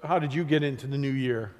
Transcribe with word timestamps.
So, 0.00 0.06
how 0.06 0.18
did 0.18 0.32
you 0.32 0.44
get 0.44 0.62
into 0.62 0.86
the 0.86 0.98
new 0.98 1.10
year? 1.10 1.52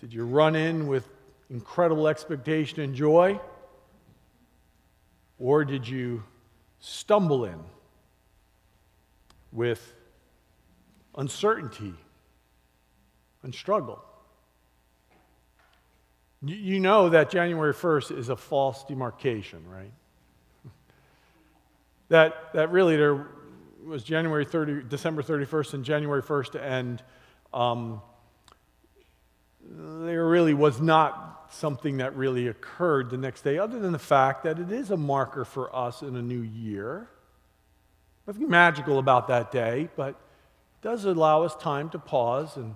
Did 0.00 0.12
you 0.12 0.24
run 0.24 0.54
in 0.54 0.86
with 0.86 1.08
incredible 1.50 2.06
expectation 2.06 2.80
and 2.80 2.94
joy? 2.94 3.40
Or 5.38 5.64
did 5.64 5.88
you 5.88 6.22
stumble 6.78 7.44
in 7.44 7.58
with 9.50 9.94
uncertainty 11.16 11.94
and 13.42 13.52
struggle? 13.54 14.02
You 16.44 16.80
know 16.80 17.08
that 17.08 17.30
January 17.30 17.74
1st 17.74 18.16
is 18.16 18.28
a 18.28 18.36
false 18.36 18.84
demarcation, 18.84 19.64
right? 19.68 19.92
that, 22.08 22.52
that 22.54 22.70
really 22.70 22.96
there 22.96 23.26
was 23.84 24.02
January 24.02 24.44
30, 24.44 24.84
December 24.88 25.22
31st 25.22 25.74
and 25.74 25.84
January 25.84 26.22
1st, 26.22 26.60
and 26.60 27.02
um, 27.52 28.00
there 29.60 30.26
really 30.26 30.54
was 30.54 30.80
not 30.80 31.48
something 31.50 31.98
that 31.98 32.16
really 32.16 32.48
occurred 32.48 33.10
the 33.10 33.18
next 33.18 33.42
day, 33.42 33.58
other 33.58 33.78
than 33.78 33.92
the 33.92 33.98
fact 33.98 34.44
that 34.44 34.58
it 34.58 34.72
is 34.72 34.90
a 34.90 34.96
marker 34.96 35.44
for 35.44 35.74
us 35.74 36.02
in 36.02 36.16
a 36.16 36.22
new 36.22 36.40
year. 36.40 37.08
Nothing 38.26 38.48
magical 38.48 38.98
about 38.98 39.28
that 39.28 39.50
day, 39.50 39.88
but 39.96 40.10
it 40.10 40.82
does 40.82 41.04
allow 41.04 41.42
us 41.42 41.54
time 41.56 41.90
to 41.90 41.98
pause 41.98 42.56
and 42.56 42.74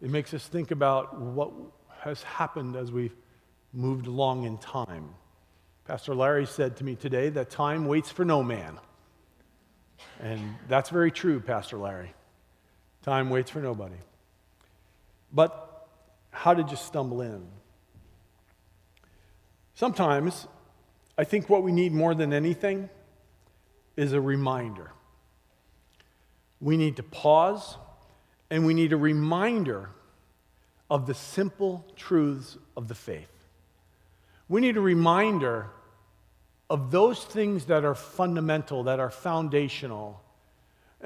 it 0.00 0.10
makes 0.10 0.32
us 0.34 0.46
think 0.46 0.70
about 0.70 1.18
what 1.18 1.52
has 2.00 2.22
happened 2.22 2.76
as 2.76 2.92
we've 2.92 3.14
moved 3.72 4.06
along 4.06 4.44
in 4.44 4.58
time. 4.58 5.08
Pastor 5.86 6.14
Larry 6.14 6.46
said 6.46 6.76
to 6.76 6.84
me 6.84 6.94
today 6.94 7.30
that 7.30 7.50
time 7.50 7.86
waits 7.86 8.10
for 8.10 8.24
no 8.24 8.42
man. 8.42 8.78
And 10.20 10.54
that's 10.68 10.90
very 10.90 11.10
true, 11.10 11.40
Pastor 11.40 11.76
Larry. 11.76 12.12
Time 13.02 13.30
waits 13.30 13.50
for 13.50 13.60
nobody. 13.60 13.96
But 15.32 15.88
how 16.30 16.54
did 16.54 16.70
you 16.70 16.76
stumble 16.76 17.20
in? 17.22 17.46
Sometimes 19.74 20.46
I 21.18 21.24
think 21.24 21.48
what 21.48 21.62
we 21.62 21.72
need 21.72 21.92
more 21.92 22.14
than 22.14 22.32
anything 22.32 22.88
is 23.96 24.12
a 24.12 24.20
reminder. 24.20 24.92
We 26.60 26.76
need 26.76 26.96
to 26.96 27.02
pause 27.02 27.76
and 28.50 28.64
we 28.66 28.74
need 28.74 28.92
a 28.92 28.96
reminder 28.96 29.90
of 30.90 31.06
the 31.06 31.14
simple 31.14 31.84
truths 31.96 32.56
of 32.76 32.88
the 32.88 32.94
faith. 32.94 33.30
We 34.48 34.60
need 34.60 34.76
a 34.76 34.80
reminder 34.80 35.70
of 36.68 36.90
those 36.90 37.22
things 37.24 37.66
that 37.66 37.84
are 37.84 37.94
fundamental, 37.94 38.84
that 38.84 39.00
are 39.00 39.10
foundational. 39.10 40.22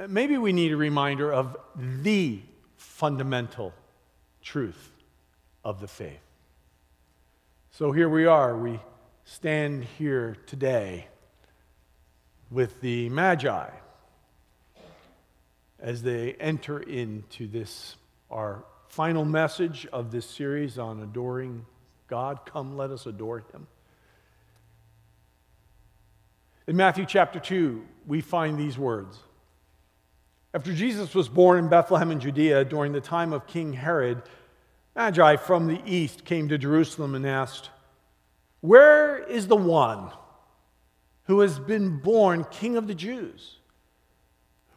Maybe 0.09 0.39
we 0.39 0.53
need 0.53 0.73
a 0.73 0.77
reminder 0.77 1.33
of 1.33 1.57
the 1.77 2.41
fundamental 2.77 3.75
truth 4.43 4.91
of 5.65 5.81
the 5.81 5.89
faith. 5.89 6.21
So 7.73 7.93
here 7.93 8.09
we 8.09 8.27
are. 8.27 8.57
We 8.57 8.81
stand 9.25 9.85
here 9.99 10.37
today 10.47 11.07
with 12.51 12.81
the 12.81 13.09
Magi 13.11 13.71
as 15.79 16.03
they 16.03 16.35
enter 16.35 16.81
into 16.81 17.47
this, 17.47 17.97
our 18.31 18.65
final 18.89 19.25
message 19.25 19.87
of 19.93 20.11
this 20.11 20.27
series 20.27 20.79
on 20.79 21.01
adoring 21.01 21.65
God. 22.09 22.41
Come, 22.45 22.77
let 22.77 22.91
us 22.91 23.07
adore 23.07 23.39
Him. 23.53 23.67
In 26.67 26.77
Matthew 26.77 27.07
chapter 27.07 27.41
2, 27.41 27.85
we 28.07 28.21
find 28.21 28.59
these 28.59 28.79
words. 28.79 29.19
After 30.53 30.73
Jesus 30.73 31.15
was 31.15 31.29
born 31.29 31.59
in 31.59 31.69
Bethlehem 31.69 32.11
in 32.11 32.21
Judea 32.21 32.65
during 32.65 32.93
the 32.93 33.01
time 33.01 33.33
of 33.33 33.47
King 33.47 33.73
Herod, 33.73 34.23
Magi 34.97 35.37
from 35.37 35.69
the 35.69 35.81
east 35.87 36.25
came 36.25 36.49
to 36.49 36.59
Jerusalem 36.59 37.15
and 37.15 37.27
asked, 37.27 37.71
Where 38.61 39.19
is 39.19 39.47
the 39.47 39.57
one 39.57 40.11
who 41.25 41.41
has 41.41 41.59
been 41.59 41.99
born 41.99 42.45
King 42.51 42.77
of 42.77 42.89
the 42.89 42.95
Jews? 42.95 43.57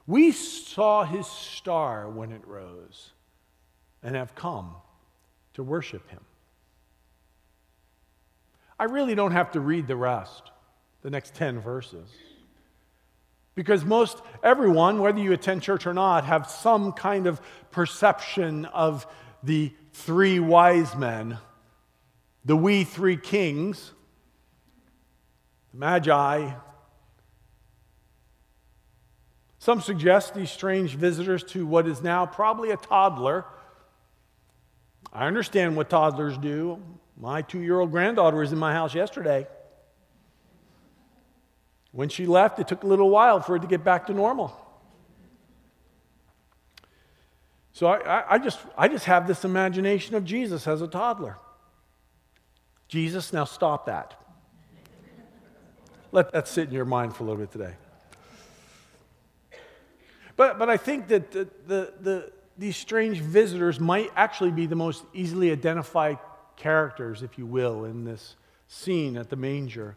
We 0.05 0.31
saw 0.31 1.03
his 1.03 1.25
star 1.25 2.09
when 2.09 2.31
it 2.31 2.45
rose 2.45 3.11
and 4.03 4.15
have 4.15 4.35
come 4.35 4.75
to 5.55 5.63
worship 5.63 6.09
him. 6.09 6.21
I 8.79 8.85
really 8.85 9.15
don't 9.15 9.31
have 9.31 9.51
to 9.51 9.59
read 9.59 9.87
the 9.87 9.95
rest 9.95 10.51
the 11.03 11.09
next 11.09 11.35
10 11.35 11.59
verses. 11.59 12.09
Because 13.55 13.85
most 13.85 14.19
everyone, 14.41 14.99
whether 14.99 15.19
you 15.19 15.33
attend 15.33 15.61
church 15.61 15.85
or 15.85 15.93
not, 15.93 16.25
have 16.25 16.49
some 16.49 16.91
kind 16.93 17.27
of 17.27 17.39
perception 17.71 18.65
of 18.65 19.05
the 19.43 19.71
three 19.91 20.39
wise 20.39 20.95
men, 20.95 21.37
the 22.45 22.55
we 22.55 22.83
three 22.83 23.17
kings, 23.17 23.91
the 25.71 25.77
magi. 25.77 26.51
Some 29.59 29.81
suggest 29.81 30.33
these 30.33 30.49
strange 30.49 30.95
visitors 30.95 31.43
to 31.45 31.67
what 31.67 31.87
is 31.87 32.01
now 32.01 32.25
probably 32.25 32.71
a 32.71 32.77
toddler. 32.77 33.45
I 35.11 35.27
understand 35.27 35.75
what 35.75 35.89
toddlers 35.89 36.37
do. 36.37 36.81
My 37.17 37.43
two 37.43 37.59
year 37.59 37.79
old 37.79 37.91
granddaughter 37.91 38.37
was 38.37 38.51
in 38.51 38.57
my 38.57 38.73
house 38.73 38.95
yesterday. 38.95 39.47
When 41.93 42.09
she 42.09 42.25
left, 42.25 42.59
it 42.59 42.67
took 42.67 42.83
a 42.83 42.87
little 42.87 43.09
while 43.09 43.39
for 43.39 43.55
it 43.55 43.61
to 43.61 43.67
get 43.67 43.83
back 43.83 44.07
to 44.07 44.13
normal. 44.13 44.59
So 47.71 47.87
I, 47.87 48.35
I, 48.35 48.39
just, 48.39 48.59
I 48.77 48.87
just 48.87 49.05
have 49.05 49.27
this 49.27 49.45
imagination 49.45 50.15
of 50.15 50.25
Jesus 50.25 50.67
as 50.67 50.81
a 50.81 50.87
toddler. 50.87 51.37
Jesus, 52.87 53.31
now 53.31 53.45
stop 53.45 53.85
that. 53.85 54.19
Let 56.11 56.31
that 56.31 56.47
sit 56.47 56.67
in 56.67 56.73
your 56.73 56.85
mind 56.85 57.15
for 57.15 57.23
a 57.23 57.27
little 57.27 57.41
bit 57.41 57.51
today. 57.51 57.73
But, 60.35 60.57
but 60.57 60.69
I 60.69 60.77
think 60.77 61.07
that 61.09 61.31
the, 61.31 61.47
the, 61.67 61.93
the, 62.01 62.31
these 62.57 62.75
strange 62.75 63.19
visitors 63.19 63.79
might 63.79 64.11
actually 64.15 64.51
be 64.51 64.65
the 64.65 64.75
most 64.75 65.03
easily 65.13 65.51
identified 65.51 66.17
characters, 66.55 67.21
if 67.21 67.37
you 67.37 67.45
will, 67.45 67.85
in 67.85 68.03
this 68.03 68.35
scene 68.67 69.15
at 69.15 69.29
the 69.29 69.35
manger. 69.35 69.95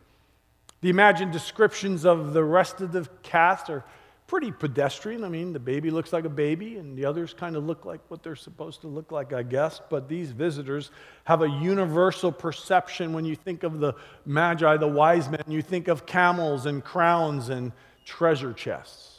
The 0.80 0.90
imagined 0.90 1.32
descriptions 1.32 2.04
of 2.04 2.32
the 2.32 2.44
rest 2.44 2.80
of 2.80 2.92
the 2.92 3.08
cast 3.22 3.70
are 3.70 3.84
pretty 4.26 4.50
pedestrian. 4.50 5.24
I 5.24 5.28
mean, 5.28 5.52
the 5.52 5.60
baby 5.60 5.90
looks 5.90 6.12
like 6.12 6.24
a 6.24 6.30
baby, 6.30 6.76
and 6.76 6.96
the 6.96 7.04
others 7.04 7.32
kind 7.32 7.56
of 7.56 7.64
look 7.64 7.84
like 7.84 8.00
what 8.08 8.22
they're 8.22 8.36
supposed 8.36 8.80
to 8.80 8.88
look 8.88 9.12
like, 9.12 9.32
I 9.32 9.42
guess. 9.42 9.80
But 9.88 10.08
these 10.08 10.32
visitors 10.32 10.90
have 11.24 11.42
a 11.42 11.48
universal 11.48 12.32
perception 12.32 13.12
when 13.12 13.24
you 13.24 13.36
think 13.36 13.62
of 13.62 13.78
the 13.78 13.94
Magi, 14.24 14.76
the 14.76 14.88
wise 14.88 15.28
men. 15.28 15.42
You 15.46 15.62
think 15.62 15.88
of 15.88 16.06
camels 16.06 16.66
and 16.66 16.82
crowns 16.82 17.48
and 17.48 17.72
treasure 18.04 18.52
chests. 18.52 19.12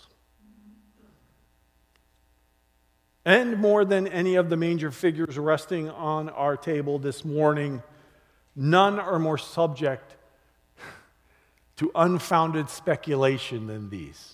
And 3.25 3.57
more 3.57 3.83
than 3.83 4.07
any 4.07 4.35
of 4.35 4.49
the 4.49 4.55
manger 4.55 4.89
figures 4.89 5.37
resting 5.37 5.89
on 5.89 6.29
our 6.29 6.55
table 6.55 6.97
this 6.97 7.25
morning, 7.25 7.83
none 8.55 8.99
are 8.99 9.19
more 9.19 9.37
subject 9.37 10.16
to 11.77 11.91
unfounded 11.95 12.69
speculation 12.69 13.67
than 13.67 13.89
these. 13.89 14.33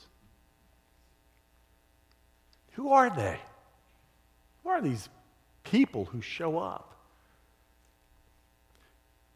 Who 2.71 2.91
are 2.91 3.09
they? 3.09 3.39
Who 4.63 4.69
are 4.69 4.81
these 4.81 5.09
people 5.63 6.05
who 6.05 6.21
show 6.21 6.57
up? 6.57 6.95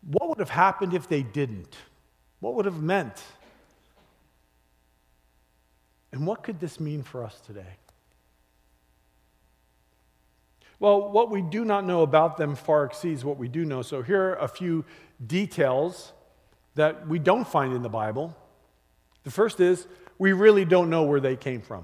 What 0.02 0.30
would 0.30 0.40
have 0.40 0.50
happened 0.50 0.94
if 0.94 1.08
they 1.08 1.22
didn't? 1.22 1.76
What 2.40 2.56
would 2.56 2.66
have 2.66 2.82
meant? 2.82 3.22
And 6.12 6.26
what 6.26 6.44
could 6.44 6.60
this 6.60 6.80
mean 6.80 7.04
for 7.04 7.24
us 7.24 7.40
today? 7.46 7.76
Well, 10.80 11.12
what 11.12 11.30
we 11.30 11.42
do 11.42 11.66
not 11.66 11.86
know 11.86 12.04
about 12.04 12.38
them 12.38 12.56
far 12.56 12.86
exceeds 12.86 13.26
what 13.26 13.38
we 13.38 13.48
do 13.48 13.66
know. 13.66 13.82
So 13.82 14.02
here 14.02 14.22
are 14.22 14.36
a 14.36 14.48
few 14.48 14.86
details 15.26 16.14
that 16.78 17.08
we 17.08 17.20
don't 17.20 17.48
find 17.48 17.74
in 17.74 17.82
the 17.82 17.90
Bible. 17.90 18.36
The 19.24 19.32
first 19.32 19.60
is 19.60 19.86
we 20.18 20.34
really 20.34 20.66
don't 20.66 20.90
know 20.90 21.04
where 21.04 21.20
they 21.20 21.36
came 21.36 21.62
from. 21.62 21.84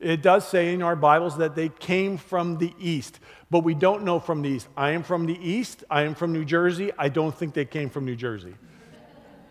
It 0.00 0.22
does 0.22 0.46
say 0.46 0.74
in 0.74 0.82
our 0.82 0.96
Bibles 0.96 1.38
that 1.38 1.54
they 1.54 1.68
came 1.68 2.18
from 2.18 2.58
the 2.58 2.74
east, 2.80 3.20
but 3.50 3.60
we 3.60 3.74
don't 3.74 4.02
know 4.02 4.18
from 4.18 4.42
the 4.42 4.48
east. 4.48 4.68
I 4.76 4.90
am 4.90 5.02
from 5.02 5.26
the 5.26 5.38
east. 5.40 5.84
I 5.90 6.02
am 6.02 6.14
from 6.14 6.32
New 6.32 6.44
Jersey. 6.44 6.90
I 6.98 7.08
don't 7.08 7.34
think 7.34 7.54
they 7.54 7.64
came 7.64 7.88
from 7.88 8.04
New 8.04 8.16
Jersey. 8.16 8.54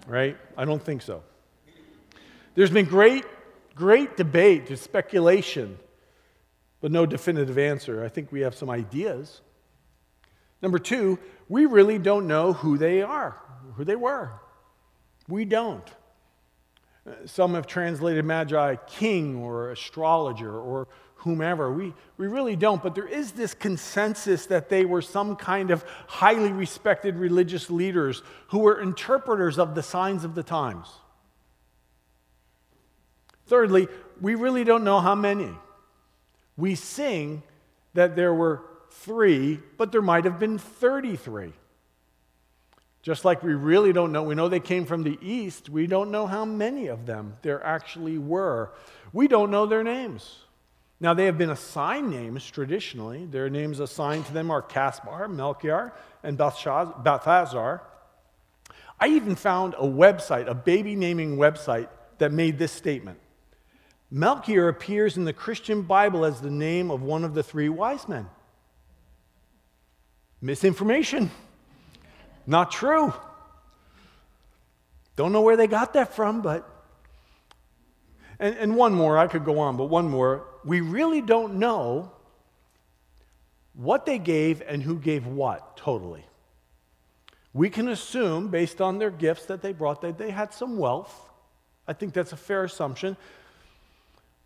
right? 0.08 0.38
I 0.58 0.66
don't 0.66 0.84
think 0.84 1.02
so. 1.02 1.24
There's 2.54 2.70
been 2.70 2.86
great, 2.86 3.24
great 3.76 4.18
debate, 4.18 4.68
just 4.68 4.84
speculation, 4.84 5.80
but 6.82 6.92
no 6.92 7.06
definitive 7.06 7.58
answer. 7.58 8.04
I 8.04 8.10
think 8.10 8.32
we 8.32 8.42
have 8.42 8.56
some 8.56 8.70
ideas. 8.70 9.40
Number 10.62 10.80
two, 10.80 11.18
we 11.48 11.66
really 11.66 11.98
don't 11.98 12.28
know 12.28 12.52
who 12.52 12.78
they 12.78 13.02
are, 13.02 13.38
who 13.76 13.86
they 13.86 13.96
were. 13.96 14.34
We 15.28 15.46
don't. 15.46 15.88
Some 17.26 17.56
have 17.56 17.66
translated 17.66 18.26
magi 18.26 18.76
king 18.88 19.38
or 19.38 19.72
astrologer 19.72 20.60
or 20.60 20.88
whomever. 21.16 21.72
We, 21.72 21.94
we 22.18 22.28
really 22.28 22.56
don't, 22.56 22.82
but 22.82 22.96
there 22.96 23.08
is 23.08 23.32
this 23.32 23.54
consensus 23.54 24.48
that 24.48 24.70
they 24.70 24.86
were 24.86 25.02
some 25.02 25.36
kind 25.36 25.72
of 25.72 25.86
highly 26.08 26.52
respected 26.52 27.16
religious 27.16 27.70
leaders 27.70 28.24
who 28.48 28.60
were 28.60 28.82
interpreters 28.82 29.60
of 29.60 29.76
the 29.76 29.84
signs 29.84 30.24
of 30.24 30.36
the 30.36 30.44
times. 30.44 30.88
Thirdly, 33.46 33.88
we 34.20 34.36
really 34.36 34.64
don't 34.64 34.84
know 34.84 35.00
how 35.00 35.16
many. 35.16 35.52
We 36.58 36.76
sing 36.76 37.44
that 37.94 38.16
there 38.16 38.34
were 38.34 38.62
three, 38.92 39.60
but 39.78 39.92
there 39.92 40.02
might 40.02 40.26
have 40.26 40.40
been 40.40 40.58
33. 40.58 41.54
Just 43.02 43.26
like 43.26 43.42
we 43.42 43.54
really 43.54 43.94
don't 43.94 44.12
know, 44.12 44.24
we 44.24 44.36
know 44.36 44.48
they 44.48 44.60
came 44.60 44.86
from 44.86 45.04
the 45.04 45.18
east, 45.22 45.70
we 45.70 45.88
don't 45.88 46.12
know 46.12 46.28
how 46.28 46.46
many 46.46 46.88
of 46.88 47.06
them 47.06 47.36
there 47.42 47.64
actually 47.64 48.18
were. 48.18 48.74
We 49.12 49.28
don't 49.28 49.50
know 49.50 49.66
their 49.66 49.84
names. 49.84 50.38
Now, 51.00 51.16
they 51.16 51.26
have 51.26 51.38
been 51.38 51.50
assigned 51.50 52.12
names 52.12 52.46
traditionally. 52.46 53.26
Their 53.26 53.50
names 53.50 53.80
assigned 53.80 54.28
to 54.28 54.34
them 54.34 54.52
are 54.52 54.62
Caspar, 54.62 55.28
Melchior, 55.28 55.94
and 56.22 56.38
Balthazar. 56.38 57.82
I 59.00 59.08
even 59.08 59.36
found 59.36 59.74
a 59.74 59.88
website, 59.88 60.48
a 60.48 60.54
baby 60.54 60.96
naming 60.96 61.38
website, 61.38 61.90
that 62.20 62.32
made 62.32 62.60
this 62.60 62.72
statement 62.72 63.18
Melchior 64.12 64.68
appears 64.68 65.16
in 65.16 65.24
the 65.24 65.32
Christian 65.32 65.84
Bible 65.84 66.26
as 66.26 66.42
the 66.42 66.52
name 66.52 66.92
of 66.92 67.02
one 67.02 67.24
of 67.24 67.34
the 67.34 67.42
three 67.42 67.70
wise 67.70 68.10
men. 68.10 68.28
Misinformation. 70.42 71.32
Not 72.46 72.72
true. 72.72 73.14
Don't 75.16 75.32
know 75.32 75.42
where 75.42 75.58
they 75.58 75.68
got 75.68 75.94
that 75.94 76.14
from, 76.16 76.42
but. 76.42 76.68
And, 78.40 78.56
and 78.58 78.76
one 78.76 78.94
more, 78.94 79.18
I 79.18 79.28
could 79.28 79.46
go 79.46 79.60
on, 79.60 79.78
but 79.78 79.86
one 79.86 80.10
more 80.10 80.48
we 80.64 80.82
really 80.82 81.22
don't 81.22 81.56
know 81.56 82.12
what 83.74 84.06
they 84.06 84.20
gave 84.20 84.62
and 84.68 84.84
who 84.84 84.98
gave 84.98 85.26
what 85.26 85.78
totally. 85.78 86.26
We 87.54 87.70
can 87.70 87.88
assume, 87.90 88.50
based 88.50 88.80
on 88.80 89.00
their 89.00 89.10
gifts 89.10 89.46
that 89.48 89.62
they 89.62 89.74
brought, 89.74 90.02
that 90.02 90.18
they 90.18 90.32
had 90.32 90.54
some 90.54 90.78
wealth. 90.78 91.30
I 91.88 91.94
think 91.94 92.14
that's 92.14 92.32
a 92.32 92.38
fair 92.38 92.64
assumption. 92.64 93.18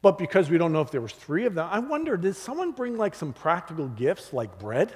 But 0.02 0.18
because 0.18 0.50
we 0.50 0.58
don't 0.58 0.72
know 0.72 0.82
if 0.82 0.92
there 0.92 1.02
was 1.02 1.12
three 1.12 1.46
of 1.46 1.56
them, 1.56 1.68
I 1.70 1.80
wonder, 1.80 2.18
did 2.18 2.36
someone 2.36 2.72
bring 2.72 2.98
like 2.98 3.14
some 3.14 3.34
practical 3.34 3.88
gifts 3.88 4.34
like 4.34 4.58
bread? 4.58 4.94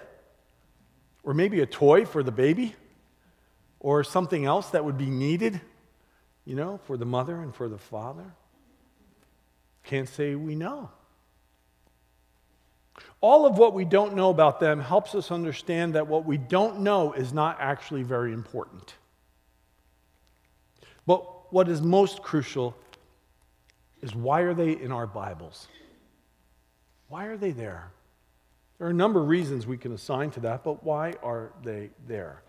Or 1.23 1.33
maybe 1.33 1.61
a 1.61 1.65
toy 1.65 2.05
for 2.05 2.23
the 2.23 2.31
baby? 2.31 2.75
Or 3.79 4.03
something 4.03 4.45
else 4.45 4.71
that 4.71 4.83
would 4.83 4.97
be 4.97 5.09
needed, 5.09 5.61
you 6.45 6.55
know, 6.55 6.79
for 6.85 6.97
the 6.97 7.05
mother 7.05 7.41
and 7.41 7.53
for 7.53 7.69
the 7.69 7.77
father? 7.77 8.33
Can't 9.83 10.09
say 10.09 10.35
we 10.35 10.55
know. 10.55 10.89
All 13.21 13.45
of 13.45 13.57
what 13.57 13.73
we 13.73 13.85
don't 13.85 14.15
know 14.15 14.29
about 14.29 14.59
them 14.59 14.79
helps 14.79 15.15
us 15.15 15.31
understand 15.31 15.95
that 15.95 16.07
what 16.07 16.25
we 16.25 16.37
don't 16.37 16.81
know 16.81 17.13
is 17.13 17.33
not 17.33 17.57
actually 17.59 18.03
very 18.03 18.33
important. 18.33 18.95
But 21.05 21.51
what 21.51 21.67
is 21.67 21.81
most 21.81 22.21
crucial 22.21 22.75
is 24.01 24.15
why 24.15 24.41
are 24.41 24.53
they 24.53 24.71
in 24.71 24.91
our 24.91 25.07
Bibles? 25.07 25.67
Why 27.07 27.25
are 27.25 27.37
they 27.37 27.51
there? 27.51 27.91
There 28.77 28.87
are 28.87 28.91
a 28.91 28.93
number 28.93 29.19
of 29.21 29.27
reasons 29.27 29.67
we 29.67 29.77
can 29.77 29.91
assign 29.91 30.31
to 30.31 30.39
that, 30.41 30.63
but 30.63 30.83
why 30.83 31.15
are 31.23 31.51
they 31.63 31.89
there? 32.07 32.43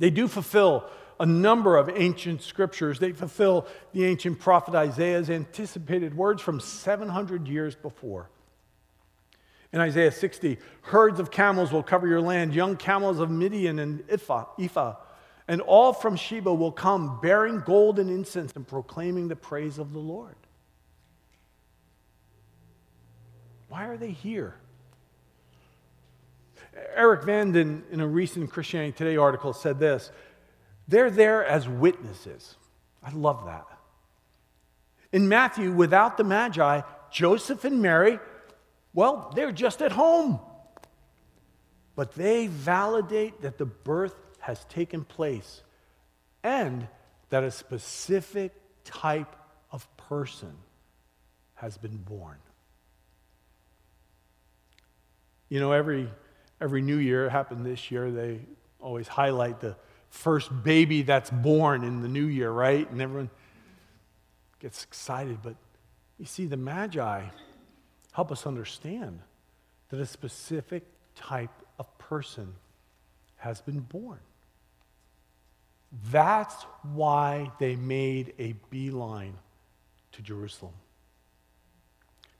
They 0.00 0.10
do 0.10 0.26
fulfill 0.26 0.90
a 1.20 1.26
number 1.26 1.76
of 1.76 1.90
ancient 1.90 2.42
scriptures. 2.42 2.98
They 2.98 3.12
fulfill 3.12 3.66
the 3.92 4.06
ancient 4.06 4.40
prophet 4.40 4.74
Isaiah's 4.74 5.30
anticipated 5.30 6.16
words 6.16 6.42
from 6.42 6.58
700 6.58 7.46
years 7.46 7.76
before. 7.76 8.30
In 9.72 9.80
Isaiah 9.80 10.10
60, 10.10 10.58
herds 10.80 11.20
of 11.20 11.30
camels 11.30 11.70
will 11.70 11.82
cover 11.82 12.08
your 12.08 12.22
land, 12.22 12.54
young 12.54 12.76
camels 12.76 13.20
of 13.20 13.30
Midian 13.30 13.78
and 13.78 14.02
Ephah, 14.10 14.96
and 15.46 15.60
all 15.60 15.92
from 15.92 16.16
Sheba 16.16 16.52
will 16.52 16.72
come 16.72 17.20
bearing 17.20 17.60
gold 17.60 17.98
and 17.98 18.10
incense 18.10 18.52
and 18.56 18.66
proclaiming 18.66 19.28
the 19.28 19.36
praise 19.36 19.78
of 19.78 19.92
the 19.92 19.98
Lord. 19.98 20.34
Why 23.68 23.86
are 23.86 23.96
they 23.96 24.10
here? 24.10 24.54
Eric 26.94 27.24
Vanden, 27.24 27.84
in 27.90 28.00
a 28.00 28.06
recent 28.06 28.50
Christianity 28.50 28.92
Today 28.92 29.16
article, 29.16 29.52
said 29.52 29.78
this 29.78 30.10
They're 30.88 31.10
there 31.10 31.44
as 31.44 31.68
witnesses. 31.68 32.56
I 33.02 33.10
love 33.12 33.46
that. 33.46 33.66
In 35.12 35.28
Matthew, 35.28 35.72
without 35.72 36.16
the 36.16 36.24
Magi, 36.24 36.82
Joseph 37.10 37.64
and 37.64 37.82
Mary 37.82 38.18
well, 38.92 39.32
they're 39.34 39.52
just 39.52 39.82
at 39.82 39.92
home. 39.92 40.40
But 41.94 42.12
they 42.14 42.46
validate 42.46 43.42
that 43.42 43.58
the 43.58 43.66
birth 43.66 44.14
has 44.40 44.64
taken 44.64 45.04
place 45.04 45.62
and 46.42 46.88
that 47.28 47.44
a 47.44 47.50
specific 47.50 48.52
type 48.84 49.36
of 49.70 49.86
person 49.96 50.52
has 51.54 51.76
been 51.76 51.98
born. 51.98 52.38
You 55.48 55.60
know, 55.60 55.72
every, 55.72 56.08
every 56.60 56.82
new 56.82 56.96
year, 56.96 57.26
it 57.26 57.30
happened 57.30 57.64
this 57.64 57.90
year, 57.90 58.10
they 58.10 58.40
always 58.80 59.08
highlight 59.08 59.60
the 59.60 59.76
first 60.10 60.50
baby 60.62 61.02
that's 61.02 61.30
born 61.30 61.84
in 61.84 62.02
the 62.02 62.08
new 62.08 62.26
year, 62.26 62.50
right? 62.50 62.88
And 62.90 63.00
everyone 63.00 63.30
gets 64.58 64.84
excited. 64.84 65.38
But 65.42 65.56
you 66.18 66.26
see, 66.26 66.46
the 66.46 66.56
Magi 66.56 67.22
help 68.12 68.32
us 68.32 68.46
understand 68.46 69.20
that 69.88 70.00
a 70.00 70.06
specific 70.06 70.84
type 71.14 71.50
of 71.78 71.98
person 71.98 72.54
has 73.36 73.60
been 73.60 73.80
born. 73.80 74.20
That's 76.10 76.54
why 76.92 77.50
they 77.58 77.74
made 77.74 78.34
a 78.38 78.54
beeline 78.70 79.34
to 80.12 80.22
Jerusalem, 80.22 80.74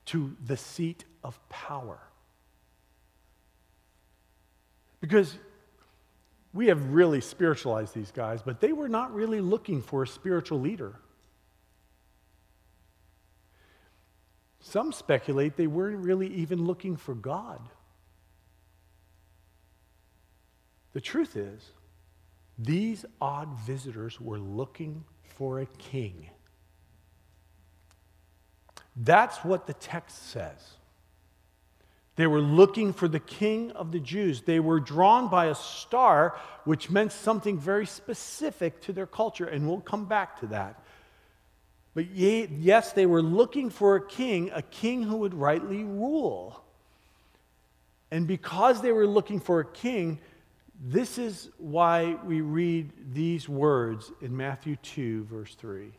to 0.06 0.37
the 0.46 0.56
seat 0.56 1.05
of 1.25 1.38
power. 1.49 1.99
Because 5.00 5.37
we 6.52 6.67
have 6.67 6.93
really 6.93 7.20
spiritualized 7.20 7.94
these 7.94 8.11
guys, 8.11 8.43
but 8.43 8.61
they 8.61 8.73
were 8.73 8.88
not 8.88 9.14
really 9.14 9.41
looking 9.41 9.82
for 9.82 10.02
a 10.02 10.06
spiritual 10.06 10.61
leader. 10.61 10.97
Some 14.60 14.93
speculate 14.93 15.56
they 15.56 15.67
weren't 15.67 16.05
really 16.05 16.29
even 16.29 16.65
looking 16.65 16.96
for 16.96 17.15
God. 17.15 17.60
The 20.93 21.01
truth 21.01 21.36
is, 21.36 21.70
these 22.58 23.05
odd 23.20 23.48
visitors 23.60 24.20
were 24.20 24.39
looking 24.39 25.05
for 25.22 25.60
a 25.60 25.67
king. 25.67 26.29
That's 28.96 29.39
what 29.39 29.67
the 29.67 29.72
text 29.72 30.31
says. 30.31 30.77
They 32.20 32.27
were 32.27 32.43
looking 32.43 32.93
for 32.93 33.08
the 33.08 33.19
king 33.19 33.70
of 33.70 33.93
the 33.93 33.98
Jews. 33.98 34.43
They 34.43 34.60
were 34.60 34.79
drawn 34.79 35.29
by 35.29 35.46
a 35.46 35.55
star, 35.55 36.39
which 36.65 36.91
meant 36.91 37.12
something 37.12 37.58
very 37.58 37.86
specific 37.86 38.82
to 38.82 38.93
their 38.93 39.06
culture, 39.06 39.46
and 39.46 39.67
we'll 39.67 39.81
come 39.81 40.05
back 40.05 40.39
to 40.41 40.48
that. 40.48 40.82
But 41.94 42.10
yes, 42.10 42.93
they 42.93 43.06
were 43.06 43.22
looking 43.22 43.70
for 43.70 43.96
a 43.96 44.06
king, 44.06 44.50
a 44.53 44.60
king 44.60 45.03
who 45.03 45.17
would 45.17 45.32
rightly 45.32 45.82
rule. 45.82 46.62
And 48.10 48.27
because 48.27 48.82
they 48.82 48.93
were 48.93 49.06
looking 49.06 49.41
for 49.41 49.60
a 49.60 49.65
king, 49.65 50.19
this 50.79 51.17
is 51.17 51.48
why 51.56 52.19
we 52.22 52.43
read 52.43 53.15
these 53.15 53.48
words 53.48 54.12
in 54.20 54.36
Matthew 54.36 54.77
2, 54.77 55.24
verse 55.24 55.55
3. 55.55 55.91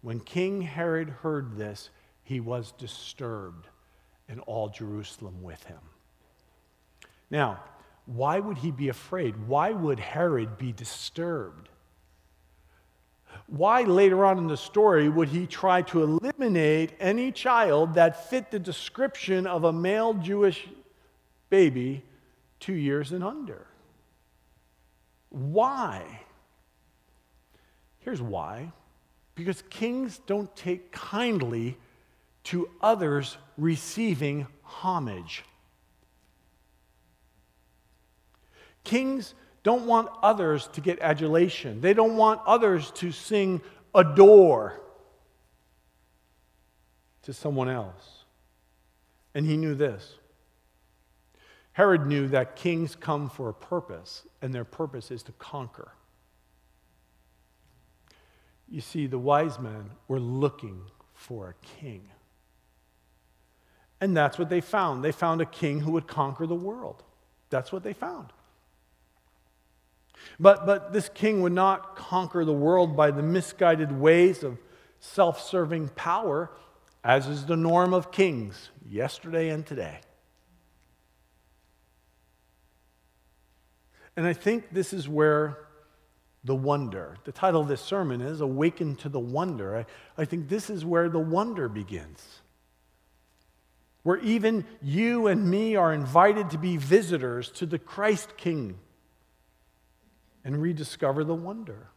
When 0.00 0.20
King 0.20 0.62
Herod 0.62 1.10
heard 1.10 1.58
this, 1.58 1.90
he 2.24 2.40
was 2.40 2.72
disturbed, 2.78 3.68
and 4.28 4.40
all 4.40 4.68
Jerusalem 4.68 5.42
with 5.42 5.62
him. 5.64 5.78
Now, 7.30 7.60
why 8.06 8.38
would 8.38 8.58
he 8.58 8.70
be 8.70 8.88
afraid? 8.88 9.48
Why 9.48 9.72
would 9.72 9.98
Herod 9.98 10.58
be 10.58 10.72
disturbed? 10.72 11.68
Why 13.48 13.82
later 13.82 14.24
on 14.24 14.38
in 14.38 14.46
the 14.46 14.56
story 14.56 15.08
would 15.08 15.28
he 15.28 15.46
try 15.46 15.82
to 15.82 16.02
eliminate 16.02 16.92
any 16.98 17.32
child 17.32 17.94
that 17.94 18.28
fit 18.30 18.50
the 18.50 18.58
description 18.58 19.46
of 19.46 19.64
a 19.64 19.72
male 19.72 20.14
Jewish 20.14 20.68
baby 21.50 22.02
two 22.58 22.74
years 22.74 23.12
and 23.12 23.22
under? 23.22 23.66
Why? 25.30 26.20
Here's 27.98 28.22
why 28.22 28.72
because 29.36 29.62
kings 29.68 30.18
don't 30.26 30.54
take 30.56 30.90
kindly 30.90 31.76
to 32.46 32.70
others 32.80 33.36
receiving 33.58 34.46
homage. 34.62 35.44
Kings 38.84 39.34
don't 39.64 39.86
want 39.86 40.08
others 40.22 40.68
to 40.68 40.80
get 40.80 41.00
adulation. 41.00 41.80
They 41.80 41.92
don't 41.92 42.16
want 42.16 42.40
others 42.46 42.92
to 42.92 43.10
sing 43.10 43.60
adore 43.94 44.80
to 47.22 47.32
someone 47.32 47.68
else. 47.68 48.24
And 49.34 49.44
he 49.44 49.56
knew 49.56 49.74
this 49.74 50.14
Herod 51.72 52.06
knew 52.06 52.28
that 52.28 52.54
kings 52.54 52.94
come 52.94 53.28
for 53.28 53.48
a 53.48 53.54
purpose, 53.54 54.22
and 54.40 54.54
their 54.54 54.64
purpose 54.64 55.10
is 55.10 55.24
to 55.24 55.32
conquer. 55.32 55.92
You 58.68 58.80
see, 58.80 59.06
the 59.06 59.18
wise 59.18 59.58
men 59.58 59.90
were 60.06 60.20
looking 60.20 60.80
for 61.12 61.48
a 61.48 61.80
king. 61.80 62.08
And 64.00 64.16
that's 64.16 64.38
what 64.38 64.48
they 64.48 64.60
found. 64.60 65.02
They 65.02 65.12
found 65.12 65.40
a 65.40 65.46
king 65.46 65.80
who 65.80 65.92
would 65.92 66.06
conquer 66.06 66.46
the 66.46 66.54
world. 66.54 67.02
That's 67.50 67.72
what 67.72 67.82
they 67.82 67.92
found. 67.92 68.28
But, 70.38 70.66
but 70.66 70.92
this 70.92 71.08
king 71.08 71.40
would 71.42 71.52
not 71.52 71.96
conquer 71.96 72.44
the 72.44 72.52
world 72.52 72.96
by 72.96 73.10
the 73.10 73.22
misguided 73.22 73.92
ways 73.92 74.42
of 74.42 74.58
self 75.00 75.40
serving 75.40 75.88
power, 75.90 76.50
as 77.04 77.26
is 77.26 77.46
the 77.46 77.56
norm 77.56 77.94
of 77.94 78.10
kings 78.10 78.70
yesterday 78.88 79.48
and 79.50 79.64
today. 79.64 80.00
And 84.16 84.26
I 84.26 84.32
think 84.32 84.72
this 84.72 84.92
is 84.92 85.08
where 85.08 85.58
the 86.42 86.54
wonder, 86.54 87.16
the 87.24 87.32
title 87.32 87.60
of 87.60 87.68
this 87.68 87.80
sermon 87.80 88.20
is 88.20 88.40
Awaken 88.40 88.96
to 88.96 89.08
the 89.08 89.20
Wonder. 89.20 89.76
I, 89.78 89.86
I 90.22 90.24
think 90.24 90.48
this 90.48 90.70
is 90.70 90.84
where 90.84 91.08
the 91.08 91.18
wonder 91.18 91.68
begins. 91.68 92.40
Where 94.06 94.18
even 94.18 94.64
you 94.80 95.26
and 95.26 95.50
me 95.50 95.74
are 95.74 95.92
invited 95.92 96.50
to 96.50 96.58
be 96.58 96.76
visitors 96.76 97.50
to 97.50 97.66
the 97.66 97.76
Christ 97.76 98.36
King 98.36 98.78
and 100.44 100.62
rediscover 100.62 101.24
the 101.24 101.34
wonder. 101.34 101.88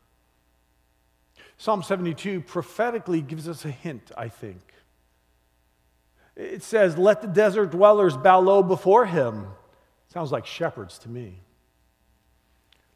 Psalm 1.59 1.83
72 1.83 2.41
prophetically 2.41 3.21
gives 3.21 3.47
us 3.47 3.63
a 3.63 3.69
hint, 3.69 4.11
I 4.17 4.27
think. 4.27 4.73
It 6.35 6.63
says, 6.63 6.97
Let 6.97 7.21
the 7.21 7.27
desert 7.27 7.69
dwellers 7.69 8.17
bow 8.17 8.39
low 8.39 8.63
before 8.63 9.05
him. 9.05 9.45
Sounds 10.07 10.31
like 10.31 10.47
shepherds 10.47 10.97
to 10.99 11.09
me. 11.09 11.41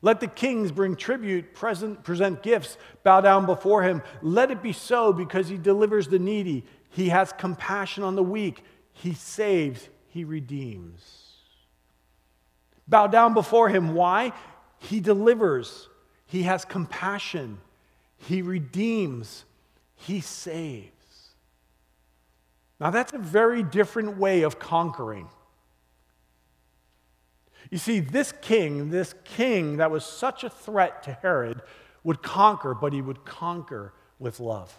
Let 0.02 0.22
the 0.22 0.28
kings 0.28 0.72
bring 0.72 0.96
tribute, 0.96 1.54
present, 1.54 2.04
present 2.04 2.42
gifts, 2.42 2.80
bow 3.04 3.22
down 3.22 3.46
before 3.46 3.84
him. 3.84 4.02
Let 4.24 4.50
it 4.50 4.64
be 4.64 4.74
so 4.74 5.14
because 5.14 5.50
he 5.50 5.60
delivers 5.60 6.08
the 6.08 6.18
needy. 6.18 6.66
He 6.90 7.10
has 7.10 7.32
compassion 7.32 8.04
on 8.04 8.16
the 8.16 8.24
weak. 8.24 8.64
He 8.94 9.14
saves, 9.14 9.90
he 10.08 10.24
redeems. 10.24 11.02
Bow 12.88 13.08
down 13.08 13.34
before 13.34 13.70
him. 13.70 13.94
Why? 13.94 14.32
He 14.80 15.00
delivers, 15.00 15.90
He 16.26 16.44
has 16.44 16.66
compassion, 16.66 17.60
He 18.18 18.42
redeems, 18.42 19.46
He 19.96 20.22
saves. 20.22 20.90
Now, 22.80 22.90
that's 22.90 23.14
a 23.14 23.18
very 23.18 23.64
different 23.64 24.18
way 24.18 24.42
of 24.42 24.60
conquering. 24.60 25.30
You 27.72 27.78
see, 27.78 28.02
this 28.02 28.34
king, 28.42 28.90
this 28.90 29.16
king 29.24 29.78
that 29.78 29.90
was 29.90 30.04
such 30.04 30.44
a 30.44 30.50
threat 30.50 31.04
to 31.04 31.14
Herod, 31.14 31.62
would 32.04 32.22
conquer, 32.22 32.74
but 32.74 32.92
he 32.92 33.02
would 33.02 33.24
conquer 33.26 33.94
with 34.20 34.40
love. 34.40 34.78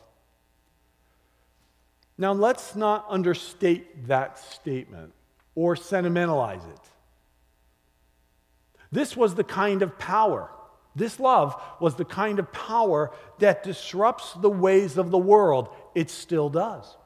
Now, 2.16 2.32
let's 2.32 2.76
not 2.76 3.06
understate 3.08 4.06
that 4.08 4.38
statement 4.38 5.12
or 5.54 5.74
sentimentalize 5.74 6.64
it. 6.64 6.80
This 8.92 9.16
was 9.16 9.34
the 9.34 9.44
kind 9.44 9.82
of 9.82 9.98
power, 9.98 10.50
this 10.96 11.18
love 11.18 11.60
was 11.80 11.96
the 11.96 12.04
kind 12.04 12.38
of 12.38 12.52
power 12.52 13.10
that 13.40 13.64
disrupts 13.64 14.32
the 14.34 14.50
ways 14.50 14.96
of 14.96 15.10
the 15.10 15.18
world. 15.18 15.68
It 15.94 16.10
still 16.10 16.48
does. 16.48 16.96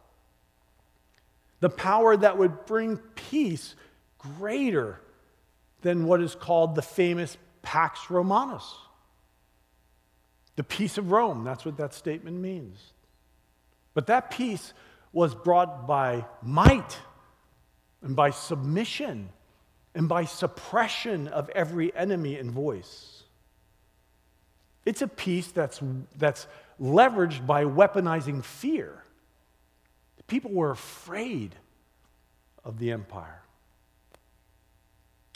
The 1.60 1.70
power 1.70 2.16
that 2.16 2.36
would 2.36 2.66
bring 2.66 2.98
peace 3.14 3.74
greater 4.18 5.00
than 5.82 6.04
what 6.04 6.20
is 6.20 6.34
called 6.34 6.74
the 6.74 6.82
famous 6.82 7.36
Pax 7.62 8.10
Romanus. 8.10 8.74
The 10.56 10.64
peace 10.64 10.98
of 10.98 11.10
Rome, 11.10 11.44
that's 11.44 11.64
what 11.64 11.76
that 11.78 11.94
statement 11.94 12.36
means. 12.36 12.78
But 13.94 14.08
that 14.08 14.30
peace 14.30 14.72
was 15.12 15.34
brought 15.34 15.86
by 15.86 16.24
might 16.42 16.98
and 18.02 18.14
by 18.14 18.30
submission 18.30 19.30
and 19.94 20.08
by 20.08 20.24
suppression 20.24 21.28
of 21.28 21.50
every 21.50 21.94
enemy 21.96 22.36
and 22.36 22.50
voice. 22.50 23.24
It's 24.84 25.02
a 25.02 25.08
peace 25.08 25.48
that's, 25.48 25.80
that's 26.16 26.46
leveraged 26.80 27.46
by 27.46 27.64
weaponizing 27.64 28.44
fear. 28.44 29.02
People 30.26 30.52
were 30.52 30.70
afraid 30.70 31.54
of 32.64 32.78
the 32.78 32.92
empire. 32.92 33.42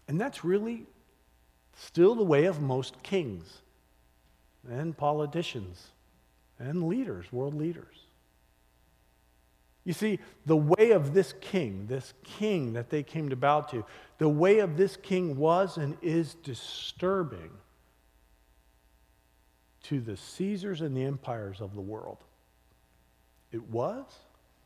And 0.06 0.20
that's 0.20 0.44
really 0.44 0.86
still 1.76 2.14
the 2.14 2.24
way 2.24 2.44
of 2.44 2.60
most 2.60 3.02
kings 3.02 3.62
and 4.68 4.96
politicians 4.96 5.88
and 6.58 6.86
leaders, 6.86 7.32
world 7.32 7.54
leaders. 7.54 7.96
You 9.84 9.92
see, 9.92 10.20
the 10.46 10.56
way 10.56 10.92
of 10.92 11.12
this 11.12 11.34
king, 11.40 11.86
this 11.88 12.14
king 12.22 12.74
that 12.74 12.90
they 12.90 13.02
came 13.02 13.30
to 13.30 13.36
bow 13.36 13.62
to, 13.62 13.84
the 14.18 14.28
way 14.28 14.60
of 14.60 14.76
this 14.76 14.96
king 14.96 15.36
was 15.36 15.76
and 15.76 15.96
is 16.02 16.34
disturbing 16.34 17.50
to 19.84 20.00
the 20.00 20.16
Caesars 20.16 20.80
and 20.80 20.96
the 20.96 21.04
empires 21.04 21.60
of 21.60 21.74
the 21.74 21.80
world. 21.80 22.18
It 23.50 23.68
was 23.68 24.06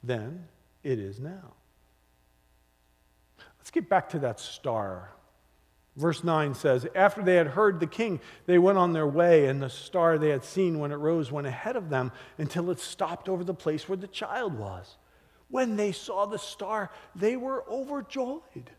then, 0.03 0.47
it 0.85 0.99
is 0.99 1.19
now. 1.19 1.55
Let's 3.59 3.71
get 3.71 3.89
back 3.89 4.11
to 4.11 4.19
that 4.21 4.39
star. 4.39 5.11
Verse 5.97 6.23
9 6.23 6.55
says, 6.55 6.87
After 6.95 7.23
they 7.23 7.37
had 7.37 7.49
heard 7.49 7.81
the 7.81 7.87
king, 7.87 8.21
they 8.45 8.59
went 8.59 8.77
on 8.77 8.93
their 8.93 9.07
way, 9.07 9.47
and 9.47 9.63
the 9.63 9.71
star 9.71 10.19
they 10.19 10.29
had 10.29 10.45
seen 10.45 10.79
when 10.79 10.93
it 10.93 10.97
rose 10.97 11.33
went 11.33 11.47
ahead 11.47 11.75
of 11.75 11.89
them 11.89 12.13
until 12.37 12.71
it 12.71 12.79
stopped 12.79 13.29
over 13.29 13.43
the 13.43 13.55
place 13.55 13.89
where 13.89 13.97
the 13.97 14.07
child 14.07 14.55
was. 14.57 14.97
When 15.49 15.77
they 15.77 15.93
saw 15.93 16.27
the 16.27 16.39
star, 16.39 16.91
they 17.15 17.37
were 17.37 17.65
overjoyed. 17.71 18.71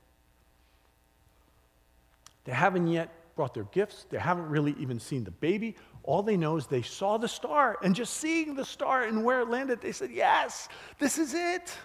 They 2.43 2.51
haven't 2.51 2.87
yet 2.87 3.13
brought 3.35 3.53
their 3.53 3.65
gifts, 3.65 4.05
they 4.09 4.17
haven't 4.17 4.49
really 4.49 4.75
even 4.79 4.99
seen 4.99 5.23
the 5.23 5.31
baby. 5.31 5.75
All 6.03 6.23
they 6.23 6.37
know 6.37 6.57
is 6.57 6.65
they 6.65 6.81
saw 6.81 7.17
the 7.17 7.27
star, 7.27 7.77
and 7.83 7.93
just 7.93 8.15
seeing 8.15 8.55
the 8.55 8.65
star 8.65 9.03
and 9.03 9.23
where 9.23 9.41
it 9.41 9.49
landed, 9.49 9.79
they 9.81 9.91
said, 9.91 10.09
Yes, 10.11 10.67
this 10.97 11.17
is 11.17 11.33
it. 11.33 11.77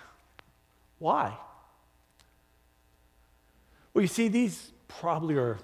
Why? 0.99 1.37
Well, 3.93 4.03
you 4.03 4.09
see, 4.09 4.29
these 4.29 4.73
probably 4.89 5.37
are 5.37 5.59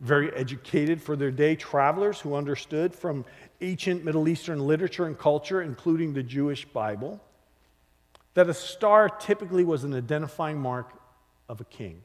very 0.00 0.30
educated 0.34 1.00
for 1.00 1.16
their 1.16 1.30
day 1.30 1.56
travelers 1.56 2.20
who 2.20 2.34
understood 2.34 2.94
from 2.94 3.24
ancient 3.60 4.04
Middle 4.04 4.28
Eastern 4.28 4.58
literature 4.58 5.06
and 5.06 5.16
culture, 5.16 5.62
including 5.62 6.12
the 6.12 6.22
Jewish 6.22 6.66
Bible 6.66 7.20
that 8.34 8.48
a 8.48 8.54
star 8.54 9.08
typically 9.08 9.64
was 9.64 9.84
an 9.84 9.94
identifying 9.94 10.58
mark 10.58 10.92
of 11.48 11.60
a 11.60 11.64
king. 11.64 12.02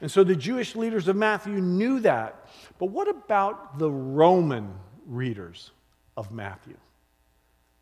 And 0.00 0.10
so 0.10 0.24
the 0.24 0.36
Jewish 0.36 0.76
leaders 0.76 1.08
of 1.08 1.16
Matthew 1.16 1.60
knew 1.60 2.00
that. 2.00 2.48
But 2.78 2.86
what 2.86 3.08
about 3.08 3.78
the 3.78 3.90
Roman 3.90 4.72
readers 5.06 5.72
of 6.16 6.30
Matthew? 6.30 6.76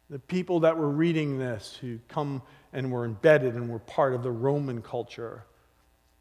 The 0.08 0.18
people 0.18 0.60
that 0.60 0.76
were 0.76 0.88
reading 0.88 1.38
this 1.38 1.76
who 1.80 1.98
come 2.08 2.42
and 2.72 2.90
were 2.90 3.04
embedded 3.04 3.54
and 3.54 3.68
were 3.68 3.80
part 3.80 4.14
of 4.14 4.22
the 4.22 4.30
Roman 4.30 4.80
culture. 4.80 5.44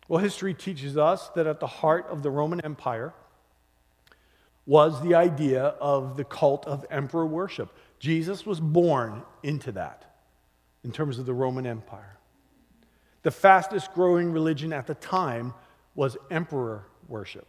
Well, 0.08 0.22
history 0.22 0.54
teaches 0.54 0.98
us 0.98 1.30
that 1.30 1.48
at 1.48 1.60
the 1.60 1.68
heart 1.68 2.08
of 2.10 2.24
the 2.24 2.32
Roman 2.32 2.62
Empire 2.62 3.14
was 4.66 5.02
the 5.02 5.16
idea 5.16 5.64
of 5.64 6.18
the 6.18 6.24
cult 6.24 6.66
of 6.66 6.86
emperor 6.90 7.26
worship. 7.26 7.76
Jesus 8.00 8.46
was 8.46 8.60
born 8.60 9.24
into 9.44 9.72
that 9.74 10.15
in 10.86 10.92
terms 10.92 11.18
of 11.18 11.26
the 11.26 11.34
Roman 11.34 11.66
Empire. 11.66 12.18
The 13.24 13.32
fastest 13.32 13.92
growing 13.94 14.32
religion 14.32 14.72
at 14.72 14.86
the 14.86 14.94
time 14.94 15.56
was 15.96 16.16
emperor 16.30 16.86
worship. 17.08 17.48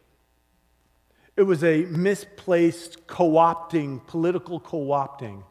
It 1.37 1.43
was 1.43 1.63
a 1.63 1.85
misplaced 1.85 3.07
co 3.07 3.33
opting, 3.33 4.05
political 4.07 4.59
co 4.59 4.87
opting 4.87 5.45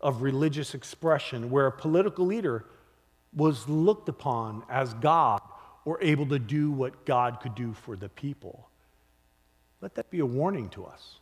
of 0.00 0.22
religious 0.22 0.74
expression 0.74 1.50
where 1.50 1.66
a 1.66 1.72
political 1.72 2.24
leader 2.24 2.64
was 3.34 3.68
looked 3.68 4.08
upon 4.08 4.64
as 4.70 4.94
God 4.94 5.42
or 5.84 6.02
able 6.02 6.26
to 6.26 6.38
do 6.38 6.70
what 6.70 7.04
God 7.04 7.40
could 7.40 7.54
do 7.54 7.74
for 7.74 7.94
the 7.94 8.08
people. 8.08 8.70
Let 9.82 9.94
that 9.96 10.10
be 10.10 10.20
a 10.20 10.26
warning 10.26 10.70
to 10.70 10.86
us. 10.86 11.18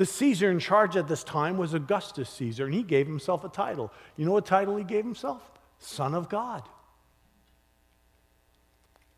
The 0.00 0.06
Caesar 0.06 0.50
in 0.50 0.60
charge 0.60 0.96
at 0.96 1.08
this 1.08 1.22
time 1.22 1.58
was 1.58 1.74
Augustus 1.74 2.30
Caesar, 2.30 2.64
and 2.64 2.72
he 2.72 2.82
gave 2.82 3.06
himself 3.06 3.44
a 3.44 3.50
title. 3.50 3.92
You 4.16 4.24
know 4.24 4.32
what 4.32 4.46
title 4.46 4.78
he 4.78 4.82
gave 4.82 5.04
himself? 5.04 5.42
Son 5.78 6.14
of 6.14 6.30
God. 6.30 6.66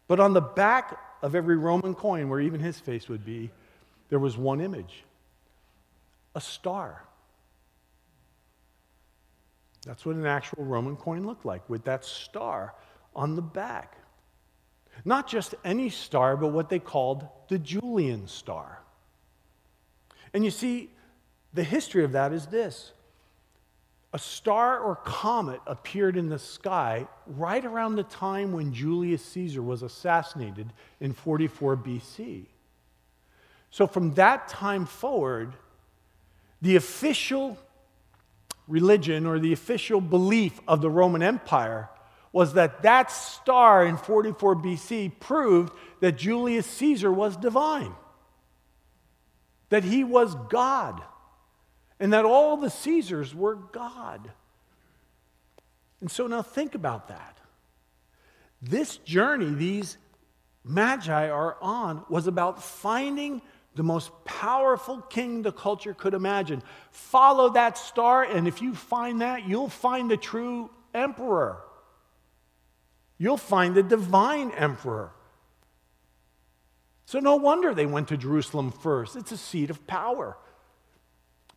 But 0.08 0.18
on 0.18 0.32
the 0.32 0.40
back 0.40 0.98
of 1.22 1.36
every 1.36 1.56
Roman 1.56 1.94
coin, 1.94 2.28
where 2.28 2.40
even 2.40 2.58
his 2.58 2.80
face 2.80 3.08
would 3.08 3.24
be, 3.24 3.52
there 4.08 4.18
was 4.18 4.36
one 4.36 4.60
image 4.60 5.04
a 6.34 6.40
star. 6.40 7.04
That's 9.86 10.04
what 10.04 10.16
an 10.16 10.26
actual 10.26 10.64
Roman 10.64 10.96
coin 10.96 11.24
looked 11.24 11.44
like, 11.44 11.70
with 11.70 11.84
that 11.84 12.04
star 12.04 12.74
on 13.14 13.36
the 13.36 13.40
back. 13.40 13.94
Not 15.04 15.28
just 15.28 15.54
any 15.64 15.90
star, 15.90 16.36
but 16.36 16.48
what 16.48 16.68
they 16.68 16.80
called 16.80 17.28
the 17.46 17.60
Julian 17.60 18.26
star. 18.26 18.81
And 20.34 20.44
you 20.44 20.50
see, 20.50 20.90
the 21.52 21.64
history 21.64 22.04
of 22.04 22.12
that 22.12 22.32
is 22.32 22.46
this 22.46 22.92
a 24.14 24.18
star 24.18 24.78
or 24.78 24.96
comet 24.96 25.60
appeared 25.66 26.16
in 26.16 26.28
the 26.28 26.38
sky 26.38 27.06
right 27.26 27.64
around 27.64 27.96
the 27.96 28.02
time 28.02 28.52
when 28.52 28.72
Julius 28.72 29.24
Caesar 29.24 29.62
was 29.62 29.82
assassinated 29.82 30.70
in 31.00 31.14
44 31.14 31.76
BC. 31.78 32.44
So, 33.70 33.86
from 33.86 34.12
that 34.14 34.48
time 34.48 34.84
forward, 34.84 35.54
the 36.60 36.76
official 36.76 37.56
religion 38.68 39.26
or 39.26 39.38
the 39.38 39.52
official 39.52 40.00
belief 40.00 40.60
of 40.68 40.82
the 40.82 40.90
Roman 40.90 41.22
Empire 41.22 41.88
was 42.32 42.54
that 42.54 42.82
that 42.82 43.10
star 43.10 43.84
in 43.84 43.96
44 43.96 44.56
BC 44.56 45.12
proved 45.20 45.72
that 46.00 46.16
Julius 46.16 46.66
Caesar 46.66 47.12
was 47.12 47.36
divine, 47.36 47.94
that 49.72 49.84
he 49.84 50.04
was 50.04 50.34
God, 50.50 51.00
and 51.98 52.12
that 52.12 52.26
all 52.26 52.58
the 52.58 52.68
Caesars 52.68 53.34
were 53.34 53.54
God. 53.54 54.30
And 56.02 56.10
so 56.10 56.26
now 56.26 56.42
think 56.42 56.74
about 56.74 57.08
that. 57.08 57.38
This 58.60 58.98
journey 58.98 59.54
these 59.54 59.96
magi 60.62 61.30
are 61.30 61.56
on 61.62 62.04
was 62.10 62.26
about 62.26 62.62
finding 62.62 63.40
the 63.74 63.82
most 63.82 64.10
powerful 64.26 65.00
king 65.00 65.40
the 65.40 65.52
culture 65.52 65.94
could 65.94 66.12
imagine. 66.12 66.62
Follow 66.90 67.48
that 67.54 67.78
star, 67.78 68.24
and 68.24 68.46
if 68.46 68.60
you 68.60 68.74
find 68.74 69.22
that, 69.22 69.48
you'll 69.48 69.70
find 69.70 70.10
the 70.10 70.18
true 70.18 70.68
emperor. 70.92 71.62
You'll 73.16 73.38
find 73.38 73.74
the 73.74 73.82
divine 73.82 74.50
emperor. 74.50 75.12
So, 77.12 77.18
no 77.18 77.36
wonder 77.36 77.74
they 77.74 77.84
went 77.84 78.08
to 78.08 78.16
Jerusalem 78.16 78.70
first. 78.70 79.16
It's 79.16 79.32
a 79.32 79.36
seat 79.36 79.68
of 79.68 79.86
power. 79.86 80.34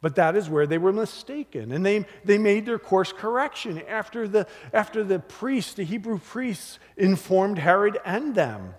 But 0.01 0.15
that 0.15 0.35
is 0.35 0.49
where 0.49 0.67
they 0.67 0.77
were 0.77 0.91
mistaken. 0.91 1.71
And 1.71 1.85
they, 1.85 2.03
they 2.25 2.37
made 2.37 2.65
their 2.65 2.77
course 2.77 3.13
correction 3.13 3.81
after 3.87 4.27
the, 4.27 4.47
after 4.73 5.01
the 5.01 5.19
priests, 5.19 5.75
the 5.75 5.85
Hebrew 5.85 6.19
priests, 6.19 6.77
informed 6.97 7.57
Herod 7.57 7.97
and 8.03 8.35
them, 8.35 8.73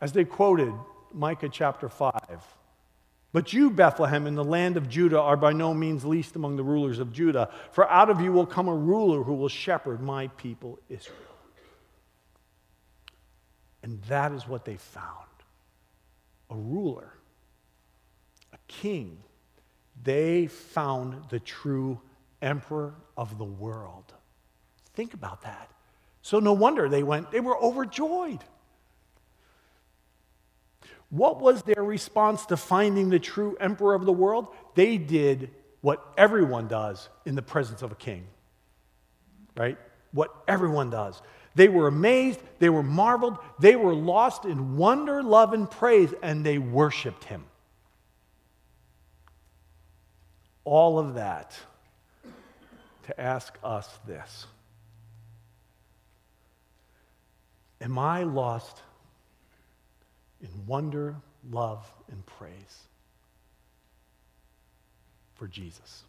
as 0.00 0.12
they 0.12 0.24
quoted 0.24 0.72
Micah 1.12 1.50
chapter 1.50 1.90
5. 1.90 2.10
But 3.34 3.52
you, 3.52 3.68
Bethlehem, 3.68 4.26
in 4.26 4.34
the 4.34 4.44
land 4.44 4.78
of 4.78 4.88
Judah, 4.88 5.20
are 5.20 5.36
by 5.36 5.52
no 5.52 5.74
means 5.74 6.06
least 6.06 6.36
among 6.36 6.56
the 6.56 6.64
rulers 6.64 7.00
of 7.00 7.12
Judah, 7.12 7.50
for 7.70 7.86
out 7.90 8.08
of 8.08 8.18
you 8.22 8.32
will 8.32 8.46
come 8.46 8.68
a 8.68 8.74
ruler 8.74 9.22
who 9.24 9.34
will 9.34 9.50
shepherd 9.50 10.00
my 10.00 10.28
people 10.28 10.78
Israel. 10.88 11.18
And 13.82 14.00
that 14.04 14.32
is 14.32 14.48
what 14.48 14.64
they 14.64 14.76
found 14.76 15.26
a 16.52 16.54
ruler, 16.54 17.12
a 18.52 18.58
king. 18.68 19.18
They 20.02 20.46
found 20.46 21.30
the 21.30 21.40
true 21.40 22.00
emperor 22.40 22.94
of 23.16 23.38
the 23.38 23.44
world. 23.44 24.12
Think 24.94 25.14
about 25.14 25.42
that. 25.42 25.70
So, 26.22 26.38
no 26.38 26.52
wonder 26.52 26.88
they 26.88 27.02
went, 27.02 27.30
they 27.32 27.40
were 27.40 27.58
overjoyed. 27.58 28.44
What 31.10 31.40
was 31.40 31.62
their 31.62 31.82
response 31.82 32.46
to 32.46 32.56
finding 32.56 33.10
the 33.10 33.18
true 33.18 33.56
emperor 33.60 33.94
of 33.94 34.04
the 34.04 34.12
world? 34.12 34.48
They 34.74 34.98
did 34.98 35.50
what 35.80 36.02
everyone 36.16 36.68
does 36.68 37.08
in 37.26 37.34
the 37.34 37.42
presence 37.42 37.82
of 37.82 37.92
a 37.92 37.96
king, 37.96 38.24
right? 39.56 39.76
What 40.12 40.34
everyone 40.46 40.90
does. 40.90 41.20
They 41.54 41.68
were 41.68 41.86
amazed, 41.86 42.40
they 42.58 42.70
were 42.70 42.82
marveled, 42.82 43.38
they 43.58 43.76
were 43.76 43.94
lost 43.94 44.44
in 44.44 44.76
wonder, 44.76 45.22
love, 45.22 45.52
and 45.52 45.70
praise, 45.70 46.12
and 46.22 46.44
they 46.44 46.58
worshiped 46.58 47.24
him. 47.24 47.44
All 50.64 50.98
of 50.98 51.14
that 51.14 51.58
to 53.04 53.20
ask 53.20 53.58
us 53.62 53.88
this 54.06 54.46
Am 57.80 57.98
I 57.98 58.22
lost 58.22 58.80
in 60.40 60.66
wonder, 60.66 61.16
love, 61.50 61.92
and 62.10 62.24
praise 62.24 62.86
for 65.34 65.48
Jesus? 65.48 66.04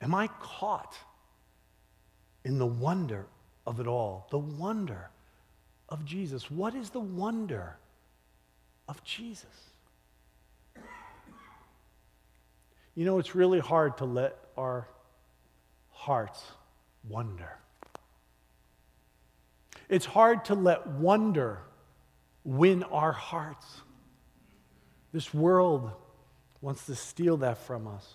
Am 0.00 0.14
I 0.14 0.28
caught 0.40 0.96
in 2.44 2.58
the 2.58 2.66
wonder 2.66 3.26
of 3.66 3.80
it 3.80 3.86
all? 3.86 4.26
The 4.30 4.38
wonder 4.38 5.10
of 5.88 6.04
Jesus. 6.04 6.50
What 6.50 6.74
is 6.74 6.90
the 6.90 7.00
wonder 7.00 7.76
of 8.88 9.02
Jesus? 9.04 9.46
You 12.94 13.04
know, 13.04 13.18
it's 13.18 13.34
really 13.34 13.60
hard 13.60 13.98
to 13.98 14.04
let 14.04 14.36
our 14.56 14.88
hearts 15.90 16.42
wonder. 17.08 17.58
It's 19.88 20.06
hard 20.06 20.44
to 20.46 20.54
let 20.54 20.86
wonder 20.86 21.60
win 22.44 22.82
our 22.84 23.12
hearts. 23.12 23.82
This 25.12 25.32
world 25.32 25.92
wants 26.60 26.86
to 26.86 26.94
steal 26.94 27.36
that 27.38 27.58
from 27.58 27.86
us. 27.86 28.14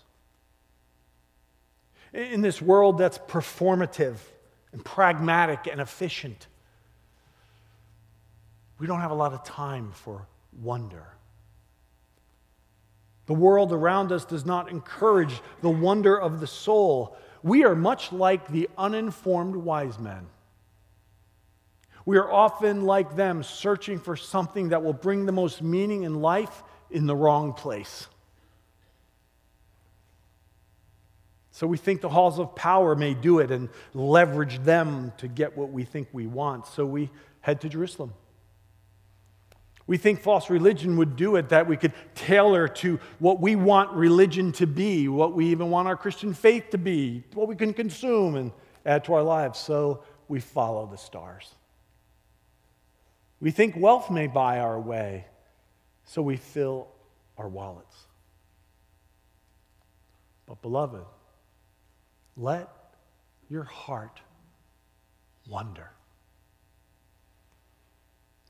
In 2.14 2.42
this 2.42 2.62
world 2.62 3.00
that's 3.00 3.18
performative 3.18 4.18
and 4.72 4.86
pragmatic 4.86 5.68
and 5.72 5.82
efficient, 5.82 6.48
we 8.78 8.86
don't 8.86 9.02
have 9.02 9.12
a 9.12 9.16
lot 9.16 9.34
of 9.34 9.44
time 9.44 9.92
for 9.94 10.28
wonder. 10.62 11.08
The 13.26 13.34
world 13.34 13.72
around 13.72 14.12
us 14.12 14.26
does 14.26 14.46
not 14.46 14.70
encourage 14.70 15.42
the 15.62 15.70
wonder 15.70 16.20
of 16.20 16.40
the 16.40 16.48
soul. 16.48 17.18
We 17.42 17.64
are 17.64 17.76
much 17.76 18.12
like 18.12 18.48
the 18.50 18.70
uninformed 18.78 19.56
wise 19.56 19.98
men. 19.98 20.28
We 22.06 22.18
are 22.18 22.30
often 22.30 22.84
like 22.84 23.16
them, 23.16 23.44
searching 23.44 23.98
for 23.98 24.18
something 24.18 24.70
that 24.70 24.84
will 24.84 24.94
bring 24.94 25.26
the 25.26 25.32
most 25.32 25.62
meaning 25.62 26.04
in 26.04 26.22
life 26.22 26.64
in 26.92 27.08
the 27.08 27.16
wrong 27.16 27.54
place. 27.54 28.08
So 31.54 31.68
we 31.68 31.78
think 31.78 32.02
the 32.02 32.10
halls 32.10 32.40
of 32.40 32.56
power 32.56 32.96
may 32.96 33.14
do 33.14 33.38
it 33.38 33.52
and 33.52 33.70
leverage 33.94 34.58
them 34.64 35.14
to 35.18 35.28
get 35.28 35.56
what 35.56 35.70
we 35.70 35.84
think 35.84 36.08
we 36.12 36.26
want. 36.26 36.66
So 36.66 36.84
we 36.84 37.12
head 37.42 37.62
to 37.62 37.70
Jerusalem. 37.70 38.16
We 39.86 39.98
think 39.98 40.22
false 40.22 40.50
religion 40.50 40.98
would 40.98 41.16
do 41.16 41.36
it, 41.36 41.50
that 41.50 41.68
we 41.68 41.78
could 41.78 41.94
tailor 42.16 42.68
to 42.70 43.00
what 43.20 43.40
we 43.40 43.56
want 43.56 43.92
religion 43.92 44.52
to 44.54 44.66
be, 44.66 45.08
what 45.08 45.34
we 45.34 45.46
even 45.50 45.70
want 45.70 45.88
our 45.88 45.96
Christian 45.96 46.34
faith 46.34 46.72
to 46.72 46.80
be, 46.80 47.24
what 47.36 47.48
we 47.48 47.56
can 47.56 47.72
consume 47.72 48.36
and 48.36 48.52
add 48.84 49.04
to 49.04 49.14
our 49.14 49.24
lives. 49.24 49.60
So 49.60 50.04
we 50.28 50.40
follow 50.40 50.88
the 50.88 50.98
stars. 50.98 51.54
We 53.40 53.52
think 53.52 53.76
wealth 53.78 54.10
may 54.10 54.26
buy 54.26 54.60
our 54.60 54.80
way, 54.80 55.26
so 56.06 56.24
we 56.24 56.38
fill 56.38 56.88
our 57.38 57.48
wallets. 57.48 57.96
But, 60.48 60.64
beloved, 60.64 61.04
let 62.36 62.70
your 63.50 63.64
heart 63.64 64.20
wonder. 65.48 65.90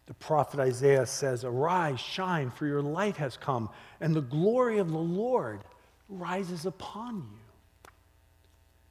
The 0.06 0.14
prophet 0.14 0.60
Isaiah 0.60 1.06
says, 1.06 1.44
Arise, 1.44 2.00
shine, 2.00 2.52
for 2.52 2.66
your 2.66 2.82
light 2.82 3.18
has 3.18 3.38
come, 3.38 3.70
and 4.02 4.14
the 4.14 4.22
glory 4.22 4.80
of 4.80 4.92
the 4.92 4.98
Lord 4.98 5.64
rises 6.10 6.66
upon 6.66 7.16
you. 7.16 7.92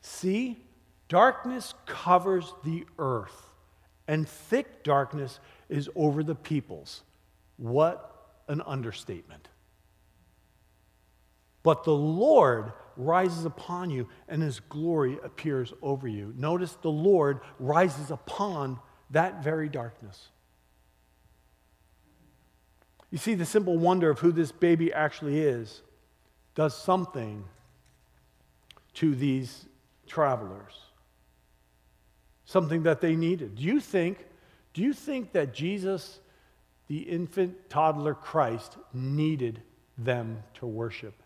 See, 0.01 0.65
darkness 1.09 1.75
covers 1.87 2.55
the 2.65 2.87
earth, 2.99 3.53
and 4.09 4.27
thick 4.27 4.83
darkness 4.83 5.39
is 5.69 5.89
over 5.95 6.25
the 6.25 6.35
peoples. 6.35 7.03
What 7.57 8.09
an 8.49 8.63
understatement. 8.63 9.49
But 11.63 11.85
the 11.85 11.95
Lord 11.95 12.73
rises 12.97 13.45
upon 13.45 13.91
you, 13.91 14.09
and 14.29 14.43
his 14.43 14.61
glory 14.61 15.19
appears 15.23 15.73
over 15.83 16.09
you. 16.09 16.33
Notice 16.37 16.77
the 16.83 16.91
Lord 16.91 17.41
rises 17.59 18.11
upon 18.11 18.79
that 19.11 19.43
very 19.43 19.69
darkness. 19.69 20.29
You 23.11 23.19
see, 23.19 23.35
the 23.35 23.45
simple 23.45 23.77
wonder 23.77 24.11
of 24.11 24.21
who 24.21 24.33
this 24.33 24.53
baby 24.53 24.93
actually 24.93 25.41
is 25.41 25.83
does 26.55 26.77
something 26.77 27.45
to 28.95 29.15
these 29.15 29.67
travelers, 30.07 30.79
something 32.45 32.83
that 32.85 33.01
they 33.01 33.17
needed. 33.17 33.57
Do 33.57 33.63
you 33.63 33.81
think 33.81 34.27
do 34.73 34.83
you 34.83 34.93
think 34.93 35.33
that 35.33 35.53
Jesus, 35.53 36.21
the 36.89 36.99
infant 36.99 37.69
toddler 37.69 38.15
Christ, 38.15 38.79
needed 38.93 39.63
them 39.99 40.43
to 40.55 40.67
worship? 40.67 41.22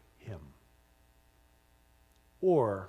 Or 2.46 2.88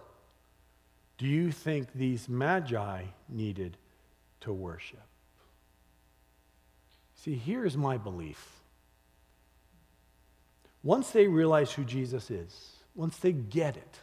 do 1.18 1.26
you 1.26 1.52
think 1.52 1.92
these 1.92 2.30
magi 2.30 3.06
needed 3.28 3.76
to 4.42 4.54
worship? 4.54 5.02
See, 7.16 7.34
here's 7.34 7.76
my 7.76 7.98
belief. 7.98 8.62
Once 10.84 11.10
they 11.10 11.26
realize 11.26 11.72
who 11.72 11.84
Jesus 11.84 12.30
is, 12.30 12.74
once 12.94 13.18
they 13.18 13.32
get 13.32 13.78
it, 13.78 14.00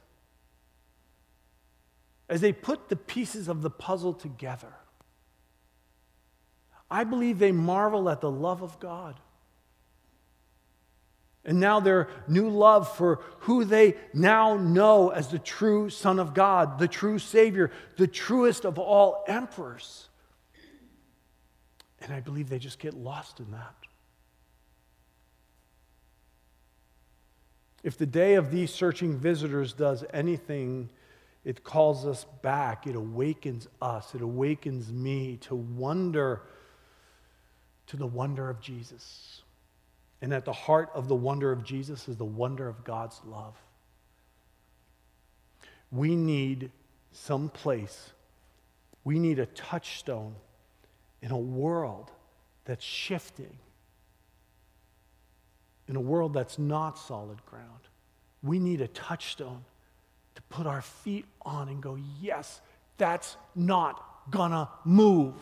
as 2.29 2.41
they 2.41 2.53
put 2.53 2.89
the 2.89 2.97
pieces 2.97 3.47
of 3.47 3.63
the 3.63 3.71
puzzle 3.71 4.13
together, 4.13 4.75
I 6.91 7.05
believe 7.05 7.39
they 7.39 7.53
marvel 7.53 8.11
at 8.11 8.21
the 8.21 8.31
love 8.31 8.61
of 8.61 8.81
God. 8.81 9.21
And 11.45 11.61
now 11.61 11.81
their 11.81 12.09
new 12.27 12.49
love 12.49 12.97
for 12.97 13.21
who 13.41 13.65
they 13.65 13.97
now 14.15 14.57
know 14.57 15.11
as 15.11 15.29
the 15.29 15.39
true 15.39 15.91
Son 15.91 16.19
of 16.19 16.33
God, 16.33 16.79
the 16.79 16.89
true 16.89 17.19
Savior, 17.19 17.71
the 17.97 18.07
truest 18.07 18.65
of 18.65 18.79
all 18.79 19.25
emperors. 19.29 20.09
And 22.01 22.13
I 22.13 22.21
believe 22.21 22.49
they 22.49 22.59
just 22.59 22.79
get 22.79 22.95
lost 22.95 23.41
in 23.41 23.51
that. 23.53 23.75
If 27.83 27.99
the 27.99 28.07
day 28.07 28.35
of 28.35 28.51
these 28.51 28.73
searching 28.73 29.19
visitors 29.19 29.75
does 29.75 30.05
anything, 30.15 30.89
it 31.45 31.63
calls 31.63 32.07
us 32.07 32.25
back. 32.41 32.87
It 32.87 32.97
awakens 32.97 33.69
us. 33.83 34.15
It 34.15 34.23
awakens 34.23 34.91
me 34.91 35.37
to 35.43 35.55
wonder, 35.55 36.41
to 37.89 37.99
the 37.99 38.07
wonder 38.07 38.49
of 38.49 38.61
Jesus. 38.61 39.43
And 40.25 40.33
at 40.33 40.47
the 40.47 40.55
heart 40.55 40.89
of 40.95 41.07
the 41.07 41.15
wonder 41.15 41.53
of 41.53 41.63
Jesus 41.63 42.09
is 42.09 42.17
the 42.17 42.25
wonder 42.25 42.67
of 42.67 42.83
God's 42.83 43.21
love. 43.27 43.55
We 45.93 46.17
need 46.17 46.71
some 47.13 47.51
place, 47.51 48.13
we 49.05 49.19
need 49.19 49.39
a 49.39 49.45
touchstone 49.45 50.35
in 51.21 51.31
a 51.31 51.37
world 51.37 52.11
that's 52.65 52.83
shifting, 52.83 53.59
in 55.89 55.95
a 55.95 56.01
world 56.01 56.33
that's 56.33 56.59
not 56.59 56.99
solid 56.99 57.45
ground. 57.45 57.69
We 58.43 58.59
need 58.59 58.81
a 58.81 58.89
touchstone 58.89 59.63
to 60.37 60.43
put 60.49 60.67
our 60.67 60.81
feet 60.81 61.27
on 61.43 61.69
and 61.69 61.83
go, 61.83 61.99
yes, 62.23 62.63
that's 62.97 63.37
not 63.55 64.31
gonna 64.31 64.71
move. 64.87 65.35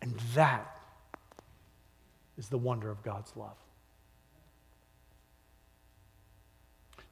And 0.00 0.14
that 0.36 0.71
is 2.38 2.48
the 2.48 2.58
wonder 2.58 2.90
of 2.90 3.02
God's 3.02 3.32
love. 3.36 3.56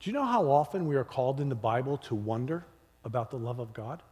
Do 0.01 0.09
you 0.09 0.15
know 0.15 0.25
how 0.25 0.51
often 0.51 0.87
we 0.87 0.97
are 0.97 1.05
called 1.05 1.41
in 1.41 1.51
the 1.51 1.55
Bible 1.55 1.99
to 1.99 2.15
wonder 2.15 2.65
about 3.05 3.31
the 3.31 3.37
love 3.37 3.59
of 3.59 3.75
God? 3.75 4.03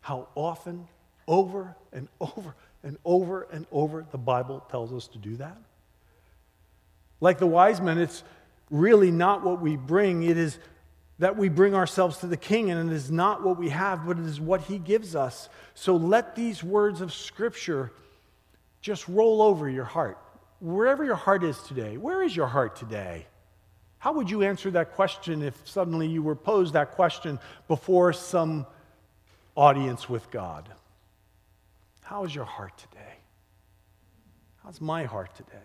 How 0.00 0.28
often, 0.34 0.88
over 1.28 1.76
and 1.92 2.08
over 2.18 2.54
and 2.82 2.96
over 3.04 3.46
and 3.52 3.66
over, 3.70 4.06
the 4.10 4.18
Bible 4.18 4.64
tells 4.70 4.92
us 4.92 5.06
to 5.08 5.18
do 5.18 5.36
that? 5.36 5.56
Like 7.20 7.38
the 7.38 7.46
wise 7.46 7.80
men, 7.80 7.98
it's 7.98 8.24
really 8.70 9.10
not 9.10 9.44
what 9.44 9.60
we 9.60 9.76
bring, 9.76 10.22
it 10.22 10.38
is 10.38 10.58
that 11.18 11.36
we 11.36 11.48
bring 11.48 11.74
ourselves 11.74 12.16
to 12.18 12.26
the 12.26 12.36
king, 12.36 12.70
and 12.70 12.90
it 12.90 12.94
is 12.94 13.10
not 13.10 13.44
what 13.44 13.58
we 13.58 13.68
have, 13.68 14.06
but 14.06 14.18
it 14.18 14.26
is 14.26 14.40
what 14.40 14.62
he 14.62 14.78
gives 14.78 15.14
us. 15.14 15.48
So 15.74 15.94
let 15.94 16.34
these 16.34 16.64
words 16.64 17.00
of 17.00 17.12
Scripture 17.12 17.92
just 18.82 19.08
roll 19.08 19.40
over 19.40 19.70
your 19.70 19.84
heart. 19.84 20.18
Wherever 20.60 21.04
your 21.04 21.16
heart 21.16 21.44
is 21.44 21.58
today, 21.62 21.96
where 21.96 22.22
is 22.22 22.36
your 22.36 22.48
heart 22.48 22.76
today? 22.76 23.26
How 23.98 24.12
would 24.12 24.28
you 24.28 24.42
answer 24.42 24.70
that 24.72 24.92
question 24.92 25.42
if 25.42 25.56
suddenly 25.66 26.08
you 26.08 26.22
were 26.22 26.34
posed 26.34 26.74
that 26.74 26.92
question 26.92 27.38
before 27.68 28.12
some 28.12 28.66
audience 29.56 30.08
with 30.08 30.28
God? 30.30 30.68
How 32.02 32.24
is 32.24 32.34
your 32.34 32.44
heart 32.44 32.76
today? 32.76 33.14
How's 34.64 34.80
my 34.80 35.04
heart 35.04 35.34
today? 35.36 35.56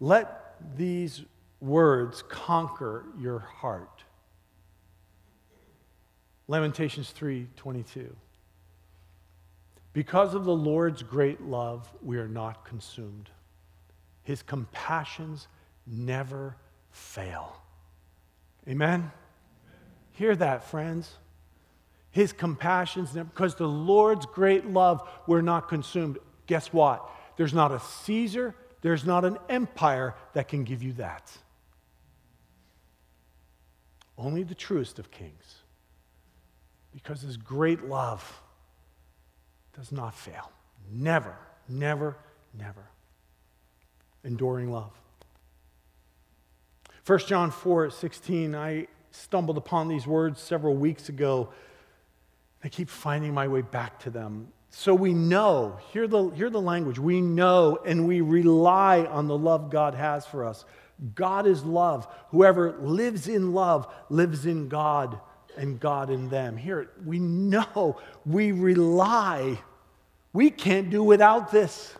Let 0.00 0.56
these 0.76 1.22
words 1.60 2.22
conquer 2.28 3.04
your 3.18 3.38
heart. 3.38 4.04
Lamentations 6.48 7.12
3:22 7.12 8.16
because 9.92 10.34
of 10.34 10.44
the 10.44 10.54
Lord's 10.54 11.02
great 11.02 11.40
love, 11.42 11.88
we 12.02 12.18
are 12.18 12.28
not 12.28 12.64
consumed. 12.64 13.28
His 14.22 14.42
compassions 14.42 15.48
never 15.86 16.56
fail. 16.90 17.56
Amen? 18.68 19.00
Amen. 19.00 19.12
Hear 20.12 20.36
that, 20.36 20.64
friends. 20.64 21.10
His 22.12 22.32
compassions, 22.32 23.12
because 23.12 23.54
the 23.54 23.68
Lord's 23.68 24.26
great 24.26 24.66
love, 24.66 25.08
we're 25.26 25.40
not 25.42 25.68
consumed. 25.68 26.18
Guess 26.46 26.72
what? 26.72 27.08
There's 27.36 27.54
not 27.54 27.72
a 27.72 27.80
Caesar, 27.80 28.54
there's 28.82 29.04
not 29.04 29.24
an 29.24 29.38
empire 29.48 30.14
that 30.34 30.48
can 30.48 30.64
give 30.64 30.82
you 30.82 30.92
that. 30.94 31.30
Only 34.18 34.42
the 34.42 34.54
truest 34.54 34.98
of 34.98 35.10
kings. 35.10 35.56
Because 36.92 37.22
his 37.22 37.36
great 37.36 37.84
love 37.86 38.42
does 39.76 39.92
not 39.92 40.14
fail. 40.14 40.50
Never, 40.90 41.36
never, 41.68 42.16
never. 42.58 42.88
Enduring 44.24 44.70
love. 44.70 44.92
1 47.06 47.18
John 47.20 47.50
4 47.50 47.90
16, 47.90 48.54
I 48.54 48.86
stumbled 49.10 49.56
upon 49.56 49.88
these 49.88 50.06
words 50.06 50.40
several 50.40 50.74
weeks 50.74 51.08
ago. 51.08 51.50
I 52.62 52.68
keep 52.68 52.88
finding 52.88 53.32
my 53.32 53.48
way 53.48 53.62
back 53.62 53.98
to 54.00 54.10
them. 54.10 54.48
So 54.70 54.94
we 54.94 55.14
know, 55.14 55.78
hear 55.92 56.06
the, 56.06 56.28
hear 56.30 56.50
the 56.50 56.60
language, 56.60 56.98
we 56.98 57.20
know 57.20 57.80
and 57.84 58.06
we 58.06 58.20
rely 58.20 59.04
on 59.04 59.26
the 59.26 59.36
love 59.36 59.70
God 59.70 59.94
has 59.94 60.26
for 60.26 60.44
us. 60.44 60.64
God 61.14 61.46
is 61.46 61.64
love. 61.64 62.06
Whoever 62.30 62.76
lives 62.78 63.26
in 63.26 63.52
love 63.52 63.92
lives 64.08 64.46
in 64.46 64.68
God 64.68 65.18
and 65.56 65.78
God 65.80 66.10
in 66.10 66.28
them. 66.28 66.56
Here, 66.56 66.90
we 67.04 67.18
know, 67.18 68.00
we 68.24 68.52
rely. 68.52 69.58
We 70.32 70.50
can't 70.50 70.90
do 70.90 71.02
without 71.02 71.50
this. 71.50 71.94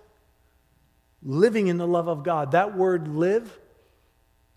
Living 1.23 1.67
in 1.67 1.77
the 1.77 1.87
love 1.87 2.09
of 2.09 2.23
God. 2.23 2.53
That 2.53 2.77
word 2.77 3.09
live, 3.09 3.59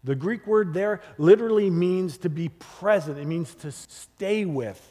the 0.04 0.16
Greek 0.16 0.48
word 0.48 0.74
there 0.74 1.02
literally 1.18 1.70
means 1.70 2.18
to 2.20 2.30
be 2.30 2.50
present, 2.50 3.18
it 3.18 3.26
means 3.26 3.54
to 3.56 3.72
stay 3.72 4.46
with. 4.46 4.90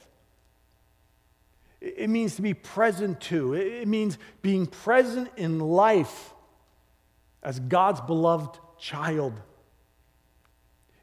It 1.80 2.08
means 2.08 2.36
to 2.36 2.42
be 2.42 2.54
present 2.54 3.20
to. 3.22 3.54
It 3.54 3.88
means 3.88 4.16
being 4.40 4.66
present 4.66 5.28
in 5.36 5.58
life 5.58 6.32
as 7.42 7.58
God's 7.58 8.00
beloved 8.00 8.56
child. 8.78 9.40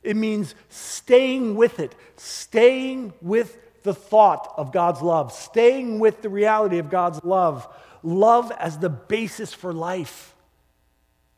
It 0.04 0.16
means 0.16 0.56
staying 0.70 1.56
with 1.56 1.80
it, 1.80 1.96
staying 2.16 3.14
with 3.22 3.58
the 3.84 3.94
thought 3.94 4.54
of 4.58 4.72
God's 4.72 5.02
love, 5.02 5.32
staying 5.32 6.00
with 6.00 6.22
the 6.22 6.30
reality 6.30 6.78
of 6.78 6.90
God's 6.90 7.24
love, 7.24 7.68
love 8.04 8.52
as 8.58 8.78
the 8.78 8.90
basis 8.90 9.54
for 9.54 9.74
life. 9.74 10.36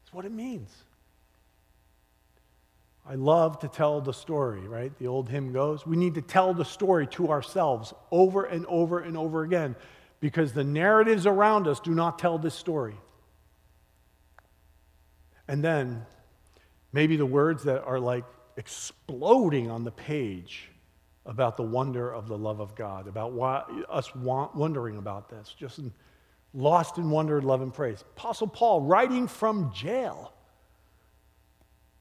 That's 0.03 0.13
what 0.13 0.25
it 0.25 0.31
means. 0.31 0.71
I 3.07 3.15
love 3.15 3.59
to 3.59 3.67
tell 3.67 3.99
the 3.99 4.13
story, 4.13 4.61
right? 4.61 4.97
The 4.99 5.07
old 5.07 5.27
hymn 5.27 5.53
goes. 5.53 5.85
We 5.85 5.97
need 5.97 6.15
to 6.15 6.21
tell 6.21 6.53
the 6.53 6.65
story 6.65 7.07
to 7.07 7.29
ourselves 7.29 7.93
over 8.11 8.45
and 8.45 8.65
over 8.67 8.99
and 8.99 9.17
over 9.17 9.43
again 9.43 9.75
because 10.19 10.53
the 10.53 10.63
narratives 10.63 11.25
around 11.25 11.67
us 11.67 11.79
do 11.79 11.91
not 11.91 12.19
tell 12.19 12.37
this 12.37 12.53
story. 12.53 12.95
And 15.47 15.63
then 15.63 16.05
maybe 16.93 17.17
the 17.17 17.25
words 17.25 17.63
that 17.63 17.83
are 17.83 17.99
like 17.99 18.23
exploding 18.57 19.69
on 19.69 19.83
the 19.83 19.91
page 19.91 20.69
about 21.25 21.57
the 21.57 21.63
wonder 21.63 22.11
of 22.11 22.27
the 22.27 22.37
love 22.37 22.59
of 22.59 22.75
God, 22.75 23.07
about 23.07 23.33
why, 23.33 23.63
us 23.89 24.13
wondering 24.15 24.97
about 24.97 25.29
this, 25.29 25.53
just 25.57 25.79
in, 25.79 25.93
lost 26.53 26.97
in 26.97 27.09
wonder, 27.09 27.41
love, 27.41 27.61
and 27.61 27.73
praise. 27.73 28.01
Apostle 28.01 28.47
Paul 28.47 28.81
writing 28.81 29.27
from 29.27 29.71
jail. 29.73 30.33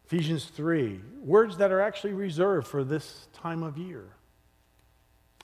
Ephesians 0.06 0.46
3, 0.46 1.00
words 1.22 1.58
that 1.58 1.70
are 1.70 1.80
actually 1.80 2.14
reserved 2.14 2.66
for 2.66 2.82
this 2.82 3.28
time 3.32 3.62
of 3.62 3.78
year. 3.78 4.08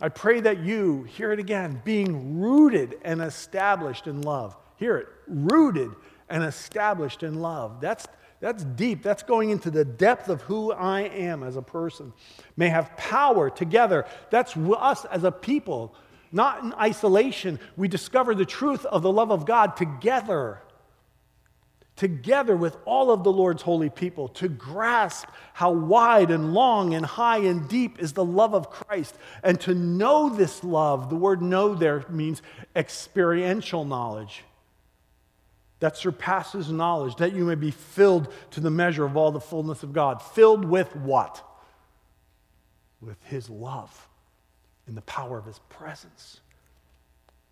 I 0.01 0.09
pray 0.09 0.41
that 0.41 0.61
you, 0.61 1.05
hear 1.05 1.33
it 1.33 1.39
again, 1.39 1.81
being 1.85 2.41
rooted 2.41 2.99
and 3.03 3.23
established 3.23 4.07
in 4.07 4.23
love. 4.23 4.57
Hear 4.77 4.97
it, 4.97 5.09
rooted 5.27 5.91
and 6.29 6.45
established 6.45 7.23
in 7.23 7.41
love. 7.41 7.81
That's, 7.81 8.07
that's 8.41 8.65
deep. 8.65 9.03
That's 9.03 9.23
going 9.23 9.51
into 9.51 9.71
the 9.71 9.85
depth 9.85 10.29
of 10.29 10.43
who 10.43 10.73
I 10.73 11.03
am 11.03 11.43
as 11.43 11.57
a 11.57 11.63
person. 11.63 12.13
May 12.57 12.69
have 12.69 12.97
power 12.97 13.49
together. 13.49 14.05
That's 14.31 14.57
us 14.57 15.05
as 15.07 15.25
a 15.25 15.33
people, 15.33 15.95
not 16.33 16.63
in 16.63 16.75
isolation. 16.75 17.59
We 17.77 17.89
discover 17.89 18.35
the 18.35 18.45
truth 18.45 18.85
of 18.85 19.03
the 19.03 19.13
love 19.13 19.31
of 19.31 19.47
God 19.47 19.77
together. 19.77 20.61
together 21.97 22.57
with 22.57 22.77
all 22.85 23.11
of 23.11 23.25
the 23.25 23.33
Lord's 23.33 23.63
holy 23.63 23.91
people, 23.91 24.29
to 24.29 24.49
grasp 24.49 25.29
how 25.55 25.73
wide 25.73 26.31
and 26.31 26.53
long 26.53 26.95
and 26.95 27.05
high 27.05 27.39
and 27.39 27.69
deep 27.69 27.99
is 27.99 28.13
the 28.13 28.25
love 28.25 28.55
of 28.55 28.71
Christ, 28.71 29.17
and 29.43 29.59
to 29.63 29.75
know 29.75 30.29
this 30.29 30.63
love. 30.63 31.09
The 31.09 31.17
word 31.17 31.43
know 31.43 31.75
there 31.75 32.05
means 32.11 32.43
experiential 32.75 33.85
knowledge 33.85 34.45
that 35.81 35.97
surpasses 35.97 36.71
knowledge, 36.71 37.17
that 37.17 37.35
you 37.35 37.45
may 37.45 37.55
be 37.55 37.71
filled 37.71 38.33
to 38.53 38.61
the 38.61 38.71
measure 38.71 39.05
of 39.05 39.17
all 39.17 39.31
the 39.31 39.41
fullness 39.41 39.83
of 39.83 39.93
God. 39.93 40.23
Filled 40.23 40.65
with 40.65 40.95
what? 40.97 41.45
With 43.01 43.23
His 43.25 43.51
love 43.51 44.09
and 44.87 44.97
the 44.97 45.03
power 45.03 45.39
of 45.39 45.45
His 45.45 45.59
presence. 45.69 46.41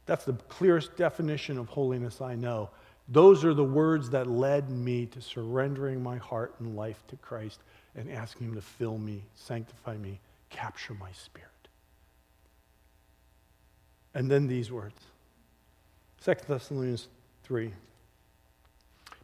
That's 0.06 0.24
the 0.24 0.34
clearest 0.34 0.96
definition 0.96 1.58
of 1.58 1.68
holiness 1.68 2.20
I 2.20 2.34
know. 2.34 2.70
Those 3.08 3.44
are 3.44 3.52
the 3.52 3.64
words 3.64 4.10
that 4.10 4.26
led 4.26 4.70
me 4.70 5.06
to 5.06 5.20
surrendering 5.20 6.02
my 6.02 6.16
heart 6.16 6.54
and 6.58 6.74
life 6.74 7.02
to 7.08 7.16
Christ 7.16 7.60
and 7.94 8.10
asking 8.10 8.48
Him 8.48 8.54
to 8.54 8.62
fill 8.62 8.96
me, 8.96 9.22
sanctify 9.34 9.96
me, 9.98 10.20
capture 10.48 10.94
my 10.94 11.12
spirit. 11.12 11.50
And 14.14 14.30
then 14.30 14.46
these 14.46 14.72
words 14.72 14.98
2 16.24 16.34
Thessalonians 16.48 17.08
3. 17.42 17.72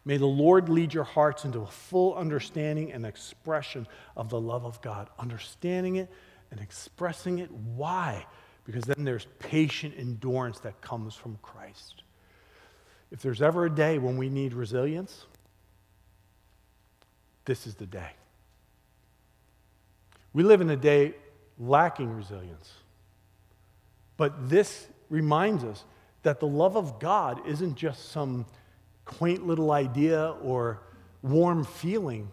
May 0.04 0.16
the 0.16 0.26
Lord 0.26 0.68
lead 0.68 0.94
your 0.94 1.04
hearts 1.04 1.44
into 1.44 1.60
a 1.60 1.66
full 1.66 2.14
understanding 2.14 2.92
and 2.92 3.04
expression 3.04 3.86
of 4.16 4.30
the 4.30 4.40
love 4.40 4.64
of 4.64 4.80
God. 4.80 5.08
Understanding 5.18 5.96
it 5.96 6.10
and 6.50 6.60
expressing 6.60 7.38
it. 7.38 7.50
Why? 7.50 8.26
Because 8.64 8.84
then 8.84 9.04
there's 9.04 9.26
patient 9.38 9.94
endurance 9.98 10.60
that 10.60 10.80
comes 10.80 11.14
from 11.14 11.38
Christ. 11.42 12.02
If 13.10 13.20
there's 13.20 13.42
ever 13.42 13.66
a 13.66 13.70
day 13.70 13.98
when 13.98 14.16
we 14.16 14.28
need 14.28 14.54
resilience, 14.54 15.26
this 17.44 17.66
is 17.66 17.74
the 17.74 17.86
day. 17.86 18.10
We 20.32 20.44
live 20.44 20.60
in 20.60 20.70
a 20.70 20.76
day 20.76 21.14
lacking 21.58 22.14
resilience. 22.14 22.72
But 24.16 24.48
this 24.48 24.86
reminds 25.08 25.64
us 25.64 25.84
that 26.22 26.40
the 26.40 26.46
love 26.46 26.76
of 26.76 27.00
God 27.00 27.46
isn't 27.46 27.74
just 27.74 28.10
some 28.10 28.46
quaint 29.04 29.46
little 29.46 29.72
idea 29.72 30.34
or 30.42 30.80
warm 31.22 31.64
feeling, 31.64 32.30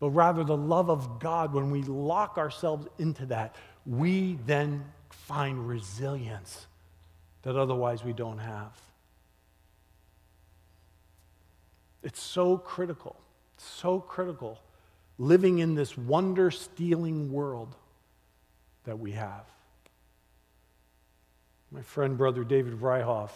but 0.00 0.10
rather 0.10 0.44
the 0.44 0.56
love 0.56 0.90
of 0.90 1.18
God. 1.18 1.52
When 1.52 1.70
we 1.70 1.82
lock 1.82 2.38
ourselves 2.38 2.86
into 2.98 3.26
that, 3.26 3.56
we 3.86 4.38
then 4.46 4.84
find 5.10 5.66
resilience 5.68 6.66
that 7.42 7.56
otherwise 7.56 8.04
we 8.04 8.12
don't 8.12 8.38
have. 8.38 8.72
It's 12.02 12.22
so 12.22 12.58
critical, 12.58 13.16
so 13.56 14.00
critical 14.00 14.58
living 15.18 15.58
in 15.58 15.74
this 15.74 15.98
wonder 15.98 16.50
stealing 16.50 17.32
world 17.32 17.74
that 18.84 18.98
we 18.98 19.12
have. 19.12 19.44
My 21.70 21.82
friend, 21.82 22.16
brother 22.16 22.44
David 22.44 22.78
Vryhof, 22.78 23.30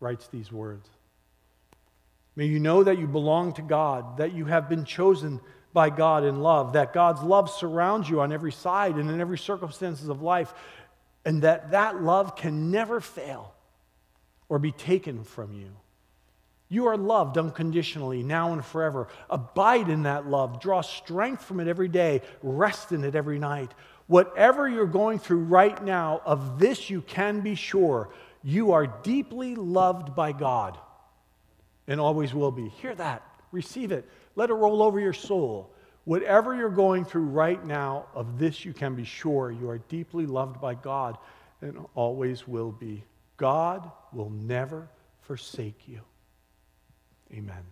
writes 0.00 0.28
these 0.28 0.52
words 0.52 0.88
May 2.38 2.46
you 2.46 2.60
know 2.60 2.84
that 2.84 3.00
you 3.00 3.08
belong 3.08 3.54
to 3.54 3.62
God, 3.62 4.18
that 4.18 4.32
you 4.32 4.44
have 4.44 4.68
been 4.68 4.84
chosen 4.84 5.40
by 5.72 5.90
God 5.90 6.22
in 6.22 6.40
love, 6.40 6.74
that 6.74 6.92
God's 6.92 7.20
love 7.20 7.50
surrounds 7.50 8.08
you 8.08 8.20
on 8.20 8.32
every 8.32 8.52
side 8.52 8.94
and 8.94 9.10
in 9.10 9.20
every 9.20 9.38
circumstances 9.38 10.08
of 10.08 10.22
life, 10.22 10.54
and 11.24 11.42
that 11.42 11.72
that 11.72 12.00
love 12.00 12.36
can 12.36 12.70
never 12.70 13.00
fail 13.00 13.52
or 14.48 14.60
be 14.60 14.70
taken 14.70 15.24
from 15.24 15.52
you. 15.52 15.72
You 16.68 16.86
are 16.86 16.96
loved 16.96 17.38
unconditionally, 17.38 18.22
now 18.22 18.52
and 18.52 18.64
forever. 18.64 19.08
Abide 19.28 19.88
in 19.88 20.04
that 20.04 20.28
love. 20.28 20.60
Draw 20.60 20.82
strength 20.82 21.44
from 21.44 21.58
it 21.58 21.66
every 21.66 21.88
day. 21.88 22.22
Rest 22.44 22.92
in 22.92 23.02
it 23.02 23.16
every 23.16 23.40
night. 23.40 23.72
Whatever 24.06 24.68
you're 24.68 24.86
going 24.86 25.18
through 25.18 25.42
right 25.42 25.82
now, 25.84 26.22
of 26.24 26.60
this 26.60 26.88
you 26.88 27.00
can 27.00 27.40
be 27.40 27.56
sure 27.56 28.10
you 28.44 28.70
are 28.70 28.86
deeply 28.86 29.56
loved 29.56 30.14
by 30.14 30.30
God 30.30 30.78
and 31.88 32.00
always 32.00 32.32
will 32.32 32.52
be. 32.52 32.68
Hear 32.68 32.94
that. 32.94 33.22
Receive 33.50 33.90
it. 33.90 34.08
Let 34.36 34.50
it 34.50 34.54
roll 34.54 34.82
over 34.82 35.00
your 35.00 35.12
soul. 35.14 35.74
Whatever 36.04 36.54
you're 36.54 36.68
going 36.68 37.04
through 37.04 37.24
right 37.24 37.62
now, 37.64 38.06
of 38.14 38.38
this 38.38 38.64
you 38.64 38.72
can 38.72 38.94
be 38.94 39.04
sure 39.04 39.50
you 39.50 39.68
are 39.68 39.78
deeply 39.78 40.26
loved 40.26 40.60
by 40.60 40.74
God 40.74 41.18
and 41.60 41.84
always 41.94 42.46
will 42.46 42.70
be. 42.70 43.02
God 43.36 43.90
will 44.12 44.30
never 44.30 44.88
forsake 45.22 45.88
you. 45.88 46.00
Amen. 47.32 47.64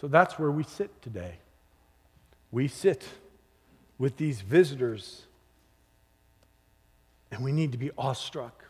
So 0.00 0.08
that's 0.08 0.38
where 0.38 0.50
we 0.50 0.64
sit 0.64 1.02
today. 1.02 1.34
We 2.50 2.66
sit 2.68 3.04
with 3.98 4.16
these 4.16 4.40
visitors, 4.40 5.26
and 7.30 7.44
we 7.44 7.52
need 7.52 7.72
to 7.72 7.78
be 7.78 7.92
awestruck. 7.96 8.64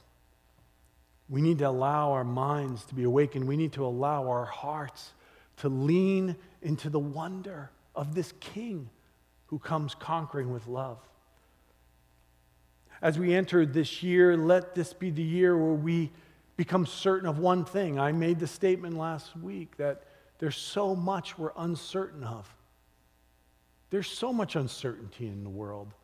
We 1.32 1.40
need 1.40 1.60
to 1.60 1.68
allow 1.68 2.12
our 2.12 2.24
minds 2.24 2.84
to 2.84 2.94
be 2.94 3.04
awakened. 3.04 3.46
We 3.46 3.56
need 3.56 3.72
to 3.72 3.86
allow 3.86 4.28
our 4.28 4.44
hearts 4.44 5.14
to 5.56 5.70
lean 5.70 6.36
into 6.60 6.90
the 6.90 6.98
wonder 6.98 7.70
of 7.94 8.14
this 8.14 8.34
King 8.38 8.90
who 9.46 9.58
comes 9.58 9.94
conquering 9.94 10.52
with 10.52 10.66
love. 10.66 10.98
As 13.00 13.18
we 13.18 13.34
enter 13.34 13.64
this 13.64 14.02
year, 14.02 14.36
let 14.36 14.74
this 14.74 14.92
be 14.92 15.08
the 15.08 15.22
year 15.22 15.56
where 15.56 15.72
we 15.72 16.10
become 16.58 16.84
certain 16.84 17.26
of 17.26 17.38
one 17.38 17.64
thing. 17.64 17.98
I 17.98 18.12
made 18.12 18.38
the 18.38 18.46
statement 18.46 18.98
last 18.98 19.34
week 19.34 19.78
that 19.78 20.02
there's 20.38 20.58
so 20.58 20.94
much 20.94 21.38
we're 21.38 21.52
uncertain 21.56 22.24
of. 22.24 22.54
There's 23.88 24.06
so 24.06 24.34
much 24.34 24.54
uncertainty 24.54 25.28
in 25.28 25.44
the 25.44 25.50
world. 25.50 25.94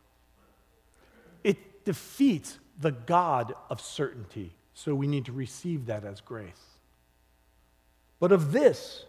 It 1.44 1.84
defeats 1.84 2.58
the 2.80 2.92
God 2.92 3.52
of 3.68 3.82
certainty, 3.82 4.54
so 4.78 4.94
we 4.94 5.08
need 5.08 5.24
to 5.24 5.32
receive 5.32 5.86
that 5.86 6.04
as 6.04 6.20
grace. 6.20 6.76
But 8.20 8.30
of 8.30 8.52
this, 8.52 9.04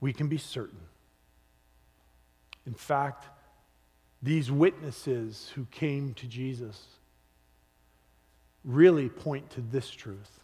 we 0.00 0.12
can 0.12 0.28
be 0.28 0.38
certain. 0.38 0.78
In 2.64 2.74
fact, 2.74 3.24
these 4.22 4.52
witnesses 4.52 5.50
who 5.56 5.66
came 5.72 6.14
to 6.14 6.28
Jesus 6.28 6.80
really 8.64 9.08
point 9.08 9.50
to 9.50 9.60
this 9.60 9.90
truth 9.90 10.38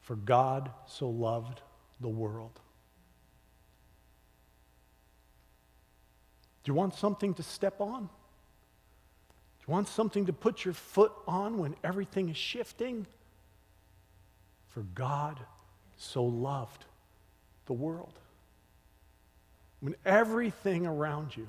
For 0.00 0.16
God 0.16 0.70
so 0.86 1.10
loved 1.10 1.60
the 2.00 2.08
world. 2.08 2.58
Do 6.64 6.70
you 6.70 6.74
want 6.74 6.94
something 6.94 7.34
to 7.34 7.42
step 7.42 7.78
on? 7.82 8.08
Want 9.70 9.86
something 9.86 10.26
to 10.26 10.32
put 10.32 10.64
your 10.64 10.74
foot 10.74 11.12
on 11.28 11.58
when 11.58 11.76
everything 11.84 12.28
is 12.28 12.36
shifting? 12.36 13.06
For 14.70 14.80
God 14.96 15.38
so 15.96 16.24
loved 16.24 16.86
the 17.66 17.72
world. 17.72 18.14
When 19.78 19.94
everything 20.04 20.86
around 20.86 21.36
you 21.36 21.46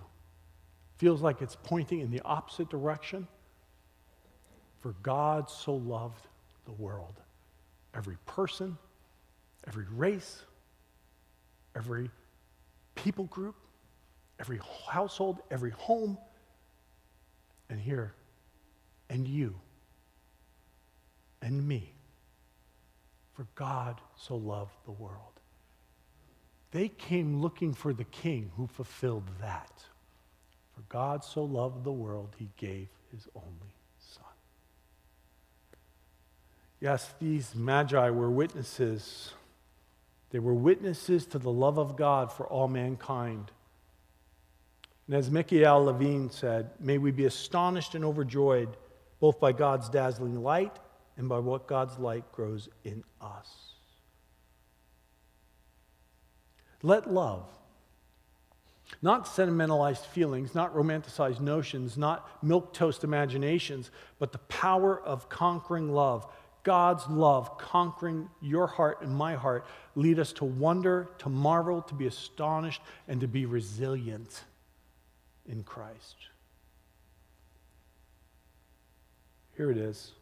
feels 0.97 1.23
like 1.23 1.41
it's 1.41 1.57
pointing 1.63 1.99
in 1.99 2.12
the 2.12 2.21
opposite 2.21 2.69
direction, 2.69 3.27
for 4.81 4.93
God 5.01 5.49
so 5.49 5.73
loved 5.73 6.27
the 6.65 6.73
world. 6.73 7.19
Every 7.95 8.17
person, 8.27 8.77
every 9.65 9.86
race, 9.95 10.43
every 11.75 12.12
people 12.93 13.25
group, 13.25 13.55
every 14.39 14.60
household, 14.88 15.39
every 15.49 15.71
home, 15.71 16.19
and 17.71 17.79
here, 17.79 18.13
and 19.10 19.27
you, 19.27 19.55
and 21.41 21.67
me. 21.67 21.95
For 23.34 23.47
God 23.55 24.01
so 24.15 24.36
loved 24.36 24.75
the 24.86 24.91
world. 24.91 25.39
They 26.71 26.89
came 26.89 27.41
looking 27.41 27.73
for 27.73 27.93
the 27.93 28.03
king 28.03 28.51
who 28.57 28.67
fulfilled 28.67 29.23
that. 29.39 29.86
For 30.75 30.81
God 30.89 31.23
so 31.23 31.43
loved 31.43 31.86
the 31.86 31.91
world, 31.91 32.36
he 32.38 32.49
gave 32.57 32.89
his 33.12 33.27
only 33.36 33.73
son. 33.97 34.25
Yes, 36.81 37.13
these 37.19 37.55
magi 37.55 38.10
were 38.10 38.29
witnesses. 38.29 39.31
They 40.31 40.39
were 40.39 40.53
witnesses 40.53 41.25
to 41.27 41.39
the 41.39 41.51
love 41.51 41.79
of 41.79 41.95
God 41.95 42.34
for 42.34 42.45
all 42.47 42.67
mankind. 42.67 43.51
And 45.12 45.17
as 45.17 45.30
Michael 45.30 45.84
Levine 45.84 46.30
said, 46.30 46.69
may 46.80 46.97
we 46.97 47.12
be 47.12 47.26
astonished 47.26 47.95
and 47.95 48.06
overjoyed 48.06 48.69
both 49.19 49.41
by 49.41 49.52
God's 49.52 49.89
dazzling 49.89 50.41
light 50.41 50.71
and 51.17 51.28
by 51.28 51.38
what 51.38 51.67
God's 51.67 52.00
light 52.00 52.32
grows 52.32 52.69
in 52.86 53.04
us. 53.19 53.74
Let 56.82 57.12
love, 57.12 57.45
not 59.02 59.28
sentimentalized 59.28 60.06
feelings, 60.06 60.56
not 60.56 60.74
romanticized 60.74 61.41
notions, 61.41 61.97
not 61.97 62.41
milk 62.41 62.74
toast 62.74 63.04
imaginations, 63.04 63.91
but 64.17 64.32
the 64.32 64.38
power 64.38 65.02
of 65.02 65.28
conquering 65.28 65.91
love 65.91 66.26
God's 66.63 67.06
love 67.08 67.58
conquering 67.58 68.30
your 68.39 68.67
heart 68.67 69.02
and 69.02 69.13
my 69.13 69.34
heart 69.34 69.65
lead 69.95 70.19
us 70.19 70.32
to 70.34 70.45
wonder, 70.45 71.10
to 71.17 71.28
marvel, 71.28 71.82
to 71.82 71.95
be 71.95 72.06
astonished, 72.06 72.82
and 73.10 73.19
to 73.19 73.28
be 73.28 73.45
resilient 73.45 74.43
in 75.51 75.63
Christ. 75.63 76.15
Here 79.57 79.69
it 79.69 79.77
is. 79.77 80.13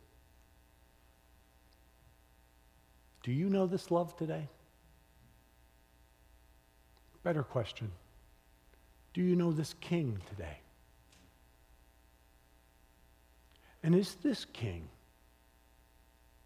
Do 3.22 3.32
you 3.32 3.50
know 3.50 3.68
this 3.68 3.92
love 3.92 4.18
today? 4.18 4.48
Better 7.24 7.44
question 7.44 7.92
Do 9.14 9.22
you 9.22 9.36
know 9.36 9.52
this 9.52 9.76
king 9.82 10.20
today? 10.30 10.60
And 13.84 13.96
is 13.96 14.16
this 14.24 14.46
king 14.46 14.90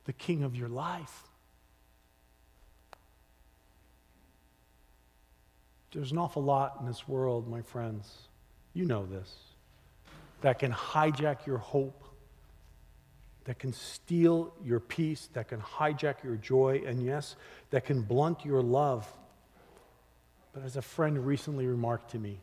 the 0.06 0.14
king 0.14 0.44
of 0.44 0.56
your 0.56 0.70
life? 0.70 1.24
There's 5.94 6.12
an 6.12 6.18
awful 6.18 6.44
lot 6.44 6.78
in 6.80 6.88
this 6.88 7.08
world, 7.08 7.48
my 7.48 7.62
friends. 7.62 8.28
You 8.74 8.86
know 8.86 9.06
this. 9.06 9.34
That 10.42 10.60
can 10.60 10.72
hijack 10.72 11.46
your 11.46 11.60
hope, 11.60 12.04
that 13.46 13.60
can 13.60 13.74
steal 13.74 14.54
your 14.64 14.80
peace, 14.80 15.30
that 15.34 15.48
can 15.48 15.62
hijack 15.62 16.24
your 16.24 16.36
joy, 16.36 16.84
and 16.86 17.04
yes, 17.04 17.36
that 17.70 17.86
can 17.86 18.02
blunt 18.02 18.44
your 18.44 18.62
love. 18.62 19.08
But 20.54 20.64
as 20.64 20.76
a 20.76 20.82
friend 20.82 21.26
recently 21.26 21.66
remarked 21.66 22.12
to 22.12 22.20
me, 22.20 22.40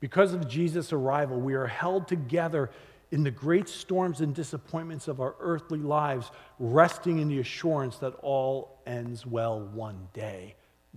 because 0.00 0.34
of 0.34 0.48
Jesus' 0.48 0.92
arrival, 0.92 1.40
we 1.40 1.54
are 1.54 1.66
held 1.66 2.08
together 2.08 2.70
in 3.10 3.22
the 3.22 3.30
great 3.30 3.68
storms 3.68 4.20
and 4.20 4.34
disappointments 4.34 5.08
of 5.08 5.20
our 5.20 5.34
earthly 5.40 5.78
lives, 5.78 6.30
resting 6.58 7.18
in 7.18 7.28
the 7.28 7.38
assurance 7.38 7.96
that 7.98 8.14
all 8.22 8.80
ends 8.86 9.24
well 9.24 9.60
one 9.60 10.08
day. 10.12 10.56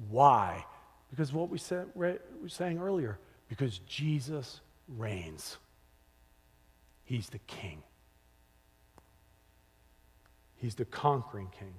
Why? 0.09 0.65
Because 1.09 1.31
what 1.31 1.49
we 1.49 1.57
said, 1.57 1.87
we 1.93 2.07
were 2.41 2.49
saying 2.49 2.79
earlier, 2.79 3.19
because 3.47 3.79
Jesus 3.79 4.61
reigns. 4.97 5.57
He's 7.05 7.29
the 7.29 7.39
king. 7.39 7.81
He's 10.57 10.75
the 10.75 10.85
conquering 10.85 11.49
king. 11.57 11.73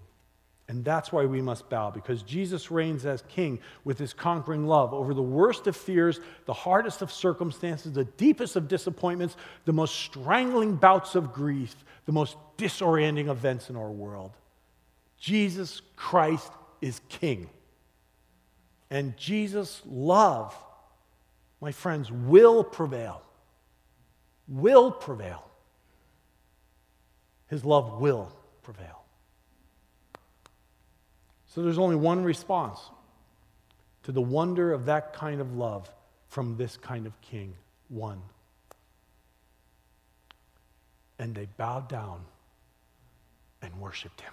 And 0.71 0.85
that's 0.85 1.11
why 1.11 1.25
we 1.25 1.41
must 1.41 1.71
bow, 1.71 1.91
because 1.91 2.23
Jesus 2.23 2.71
reigns 2.71 3.07
as 3.07 3.23
king 3.29 3.59
with 3.85 3.99
his 3.99 4.13
conquering 4.13 4.67
love 4.67 4.93
over 4.93 5.15
the 5.15 5.23
worst 5.23 5.67
of 5.67 5.75
fears, 5.75 6.21
the 6.45 6.53
hardest 6.53 7.01
of 7.01 7.11
circumstances, 7.11 7.93
the 7.93 8.05
deepest 8.05 8.55
of 8.55 8.69
disappointments, 8.69 9.37
the 9.65 9.73
most 9.73 9.95
strangling 9.95 10.77
bouts 10.77 11.15
of 11.15 11.33
grief, 11.33 11.75
the 12.05 12.13
most 12.13 12.37
disorienting 12.59 13.29
events 13.29 13.71
in 13.71 13.77
our 13.77 13.91
world. 13.91 14.33
Jesus 15.19 15.81
Christ 15.97 16.53
is 16.83 17.01
king. 17.09 17.49
And 18.91 19.17
Jesus' 19.17 19.81
love, 19.87 20.55
my 21.61 21.73
friends, 21.73 22.11
will 22.11 22.63
prevail. 22.63 23.23
Will 24.47 24.91
prevail. 24.91 25.45
His 27.49 27.65
love 27.65 28.01
will 28.01 28.33
prevail. 28.63 29.03
So 31.47 31.63
there's 31.63 31.79
only 31.79 31.97
one 31.97 32.23
response 32.23 32.79
to 34.05 34.13
the 34.13 34.21
wonder 34.21 34.73
of 34.73 34.87
that 34.87 35.13
kind 35.13 35.41
of 35.41 35.57
love 35.57 35.91
from 36.29 36.57
this 36.57 36.77
kind 36.77 37.07
of 37.07 37.21
king. 37.21 37.55
One. 37.89 38.21
And 41.19 41.35
they 41.35 41.49
bowed 41.57 41.89
down 41.89 42.21
and 43.61 43.81
worshiped 43.81 44.21
him. 44.21 44.33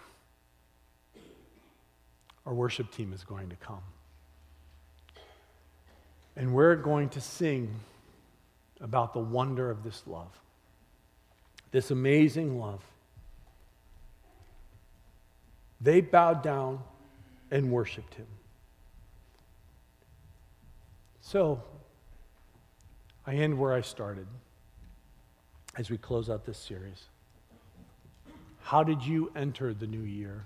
Our 2.46 2.54
worship 2.54 2.92
team 2.92 3.12
is 3.12 3.24
going 3.24 3.50
to 3.50 3.56
come. 3.56 3.82
And 6.36 6.54
we're 6.54 6.76
going 6.76 7.10
to 7.10 7.22
sing 7.22 7.74
about 8.82 9.14
the 9.14 9.20
wonder 9.20 9.70
of 9.72 9.84
this 9.84 10.04
love, 10.06 10.40
this 11.72 11.92
amazing 11.92 12.60
love. 12.60 12.84
They 15.80 16.02
bowed 16.02 16.44
down 16.44 16.80
and 17.52 17.72
worshiped 17.72 18.16
him. 18.16 18.28
So, 21.22 21.64
I 23.26 23.36
end 23.36 23.58
where 23.58 23.74
I 23.74 23.82
started 23.82 24.28
as 25.78 25.90
we 25.90 25.98
close 25.98 26.30
out 26.30 26.46
this 26.46 26.58
series. 26.58 27.06
How 28.62 28.84
did 28.84 29.04
you 29.04 29.32
enter 29.36 29.74
the 29.74 29.88
new 29.88 30.02
year? 30.02 30.46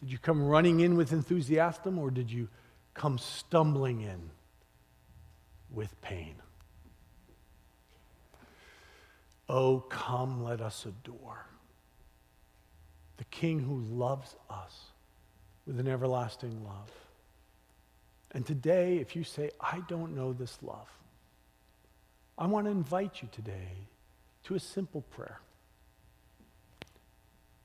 Did 0.00 0.12
you 0.12 0.18
come 0.18 0.42
running 0.42 0.80
in 0.80 0.96
with 0.96 1.12
enthusiasm 1.12 1.98
or 1.98 2.10
did 2.10 2.30
you 2.30 2.48
come 2.98 3.16
stumbling 3.16 4.02
in 4.02 4.30
with 5.72 5.98
pain? 6.02 6.34
Oh, 9.48 9.80
come, 9.88 10.42
let 10.44 10.60
us 10.60 10.84
adore 10.84 11.46
the 13.16 13.24
King 13.24 13.60
who 13.60 13.78
loves 13.94 14.36
us 14.48 14.86
with 15.66 15.78
an 15.78 15.88
everlasting 15.88 16.64
love. 16.64 16.90
And 18.32 18.46
today, 18.46 18.98
if 18.98 19.16
you 19.16 19.24
say, 19.24 19.50
I 19.60 19.82
don't 19.88 20.14
know 20.14 20.32
this 20.32 20.58
love, 20.62 20.88
I 22.36 22.46
want 22.46 22.66
to 22.66 22.70
invite 22.70 23.22
you 23.22 23.28
today 23.32 23.72
to 24.44 24.54
a 24.54 24.60
simple 24.60 25.02
prayer. 25.02 25.40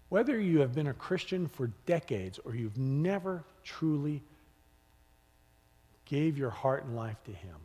Whether 0.10 0.40
you 0.40 0.60
have 0.60 0.74
been 0.74 0.88
a 0.88 0.94
Christian 0.94 1.48
for 1.48 1.68
decades 1.86 2.40
or 2.46 2.56
you've 2.56 2.78
never 2.78 3.44
truly 3.64 4.22
gave 6.14 6.38
your 6.38 6.52
heart 6.52 6.86
and 6.86 6.96
life 6.96 7.18
to 7.24 7.32
him, 7.32 7.56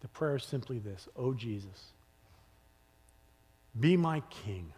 the 0.00 0.08
prayer 0.08 0.36
is 0.36 0.44
simply 0.44 0.78
this, 0.78 1.06
Oh 1.14 1.34
Jesus, 1.34 1.92
be 3.78 3.98
my 3.98 4.22
king 4.30 4.72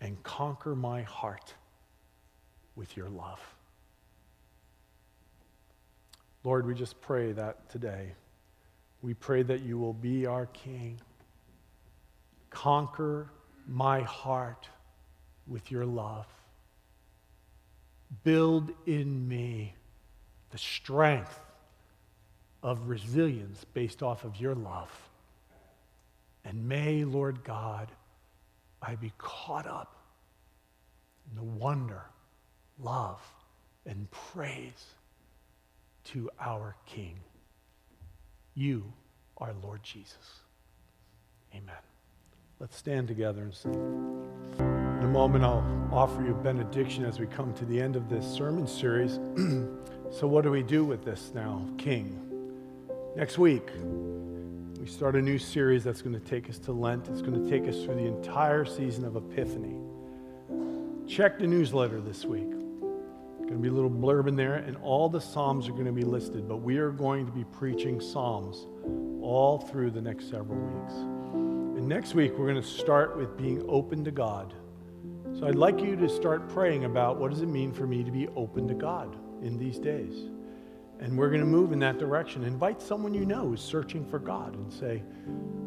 and 0.00 0.22
conquer 0.22 0.76
my 0.76 1.02
heart 1.02 1.52
with 2.76 2.96
your 2.96 3.08
love. 3.08 3.40
Lord, 6.44 6.64
we 6.64 6.74
just 6.74 7.00
pray 7.00 7.32
that 7.32 7.68
today. 7.70 8.12
We 9.02 9.14
pray 9.14 9.42
that 9.42 9.62
you 9.62 9.78
will 9.78 9.92
be 9.92 10.26
our 10.26 10.46
King. 10.46 11.00
Conquer 12.50 13.28
my 13.66 14.02
heart 14.02 14.68
with 15.48 15.72
your 15.72 15.84
love. 15.84 16.26
Build 18.22 18.70
in 18.86 19.26
me 19.26 19.74
the 20.50 20.58
strength 20.58 21.40
of 22.62 22.88
resilience 22.88 23.64
based 23.72 24.02
off 24.02 24.24
of 24.24 24.40
your 24.40 24.54
love. 24.54 24.90
And 26.44 26.68
may, 26.68 27.04
Lord 27.04 27.44
God, 27.44 27.90
I 28.82 28.96
be 28.96 29.12
caught 29.18 29.66
up 29.66 29.96
in 31.30 31.36
the 31.36 31.44
wonder, 31.44 32.02
love, 32.78 33.20
and 33.86 34.10
praise 34.10 34.86
to 36.04 36.30
our 36.40 36.76
King. 36.86 37.16
You 38.54 38.84
are 39.38 39.52
Lord 39.62 39.82
Jesus. 39.82 40.40
Amen. 41.54 41.74
Let's 42.58 42.76
stand 42.76 43.08
together 43.08 43.42
and 43.42 43.54
sing. 43.54 43.74
In 44.58 45.06
a 45.06 45.08
moment, 45.08 45.44
I'll 45.44 45.64
offer 45.92 46.22
you 46.22 46.32
a 46.32 46.42
benediction 46.42 47.04
as 47.04 47.18
we 47.18 47.26
come 47.26 47.54
to 47.54 47.64
the 47.64 47.80
end 47.80 47.96
of 47.96 48.08
this 48.08 48.26
sermon 48.26 48.66
series. 48.66 49.18
so, 50.12 50.26
what 50.26 50.42
do 50.42 50.50
we 50.50 50.64
do 50.64 50.84
with 50.84 51.04
this 51.04 51.30
now, 51.34 51.64
King? 51.78 52.18
Next 53.14 53.38
week, 53.38 53.68
we 54.80 54.86
start 54.86 55.14
a 55.14 55.22
new 55.22 55.38
series 55.38 55.84
that's 55.84 56.02
going 56.02 56.18
to 56.18 56.26
take 56.26 56.50
us 56.50 56.58
to 56.60 56.72
Lent. 56.72 57.06
It's 57.08 57.22
going 57.22 57.40
to 57.44 57.48
take 57.48 57.68
us 57.68 57.84
through 57.84 57.94
the 57.94 58.06
entire 58.06 58.64
season 58.64 59.04
of 59.04 59.14
Epiphany. 59.14 59.76
Check 61.06 61.38
the 61.38 61.46
newsletter 61.46 62.00
this 62.00 62.24
week. 62.24 62.50
Going 62.50 63.52
to 63.52 63.58
be 63.58 63.68
a 63.68 63.72
little 63.72 63.88
blurb 63.88 64.26
in 64.26 64.34
there, 64.34 64.56
and 64.56 64.76
all 64.78 65.08
the 65.08 65.20
Psalms 65.20 65.68
are 65.68 65.72
going 65.72 65.86
to 65.86 65.92
be 65.92 66.02
listed, 66.02 66.48
but 66.48 66.56
we 66.56 66.78
are 66.78 66.90
going 66.90 67.24
to 67.24 67.32
be 67.32 67.44
preaching 67.44 68.00
Psalms 68.00 68.66
all 69.22 69.58
through 69.58 69.92
the 69.92 70.02
next 70.02 70.28
several 70.28 70.58
weeks. 70.58 70.94
And 70.94 71.88
next 71.88 72.16
week, 72.16 72.36
we're 72.36 72.48
going 72.48 72.60
to 72.60 72.68
start 72.68 73.16
with 73.16 73.36
being 73.36 73.64
open 73.68 74.02
to 74.04 74.10
God. 74.10 74.54
So 75.38 75.46
I'd 75.46 75.54
like 75.54 75.78
you 75.78 75.94
to 75.94 76.08
start 76.08 76.48
praying 76.48 76.84
about 76.84 77.20
what 77.20 77.30
does 77.30 77.42
it 77.42 77.48
mean 77.48 77.72
for 77.72 77.86
me 77.86 78.02
to 78.02 78.10
be 78.10 78.26
open 78.34 78.66
to 78.66 78.74
God 78.74 79.16
in 79.42 79.58
these 79.58 79.78
days. 79.78 80.28
And 81.00 81.16
we're 81.16 81.28
going 81.28 81.40
to 81.40 81.46
move 81.46 81.72
in 81.72 81.78
that 81.78 81.98
direction. 81.98 82.44
Invite 82.44 82.82
someone 82.82 83.14
you 83.14 83.24
know 83.24 83.48
who's 83.48 83.62
searching 83.62 84.04
for 84.04 84.18
God 84.18 84.54
and 84.54 84.70
say, 84.70 85.02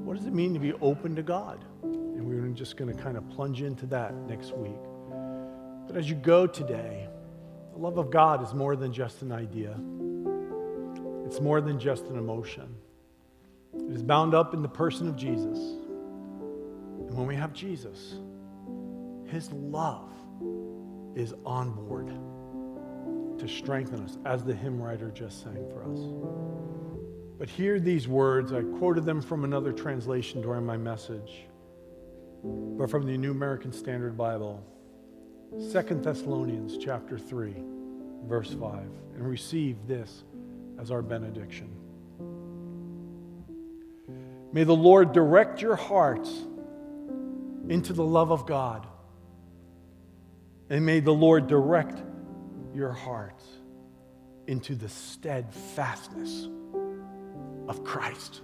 what 0.04 0.16
does 0.16 0.28
it 0.28 0.34
mean 0.34 0.54
to 0.54 0.60
be 0.60 0.74
open 0.74 1.16
to 1.16 1.24
God? 1.24 1.66
And 1.82 2.24
we're 2.26 2.48
just 2.50 2.78
going 2.78 2.96
to 2.96 3.02
kind 3.04 3.18
of 3.18 3.28
plunge 3.30 3.64
into 3.64 3.88
that 3.88 4.14
next 4.28 4.56
week. 4.56 4.78
But 5.88 5.98
as 5.98 6.08
you 6.08 6.16
go 6.16 6.46
today, 6.46 7.08
the 7.72 7.80
love 7.80 7.98
of 7.98 8.12
God 8.12 8.44
is 8.44 8.54
more 8.54 8.76
than 8.76 8.94
just 8.94 9.24
an 9.24 9.32
idea, 9.32 9.72
it's 11.26 11.42
more 11.42 11.62
than 11.62 11.80
just 11.80 12.06
an 12.06 12.18
emotion. 12.18 12.76
It 13.76 13.92
is 13.92 14.04
bound 14.04 14.36
up 14.36 14.54
in 14.54 14.62
the 14.62 14.70
person 14.70 15.08
of 15.08 15.16
Jesus. 15.16 15.58
And 15.58 17.18
when 17.18 17.26
we 17.26 17.36
have 17.36 17.54
Jesus, 17.54 18.18
his 19.26 19.52
love 19.52 20.12
is 21.16 21.34
on 21.44 21.72
board 21.72 22.14
to 23.46 23.54
strengthen 23.54 24.02
us, 24.04 24.18
as 24.26 24.44
the 24.44 24.54
hymn 24.54 24.82
writer 24.82 25.12
just 25.12 25.44
sang 25.44 25.70
for 25.70 25.84
us. 25.84 26.00
But 27.38 27.50
hear 27.50 27.80
these 27.80 28.08
words. 28.08 28.54
I 28.54 28.62
quoted 28.62 29.06
them 29.06 29.22
from 29.22 29.44
another 29.44 29.74
translation 29.74 30.42
during 30.42 30.66
my 30.66 30.78
message, 30.78 31.46
but 32.44 32.90
from 32.90 33.06
the 33.06 33.18
New 33.18 33.32
American 33.32 33.74
Standard 33.74 34.18
Bible, 34.18 34.64
Second 35.72 36.04
Thessalonians 36.04 36.78
chapter 36.78 37.20
3, 37.20 37.54
verse 38.26 38.54
5, 38.54 38.80
and 39.16 39.28
receive 39.28 39.76
this 39.88 40.24
as 40.80 40.90
our 40.90 41.02
benediction. 41.02 41.70
May 44.54 44.64
the 44.64 44.76
Lord 44.76 45.12
direct 45.12 45.62
your 45.62 45.76
hearts 45.76 46.32
into 47.68 47.92
the 47.92 48.04
love 48.04 48.32
of 48.32 48.46
God. 48.46 48.88
And 50.70 50.86
may 50.86 51.02
the 51.02 51.14
Lord 51.14 51.48
direct 51.48 52.02
your 52.74 52.92
heart 52.92 53.42
into 54.48 54.76
the 54.76 54.90
steadfastness 54.90 56.50
of 57.68 57.84
Christ. 57.84 58.42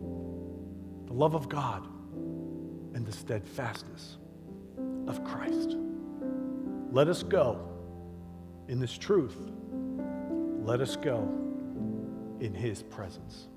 The 0.00 1.12
love 1.12 1.34
of 1.34 1.48
God 1.48 1.86
and 2.94 3.06
the 3.06 3.12
steadfastness 3.12 4.18
of 5.06 5.22
Christ. 5.24 5.76
Let 6.90 7.08
us 7.08 7.22
go 7.22 7.68
in 8.68 8.80
this 8.80 8.96
truth. 8.96 9.36
Let 10.64 10.80
us 10.80 10.96
go 10.96 11.28
in 12.40 12.52
his 12.54 12.82
presence. 12.82 13.48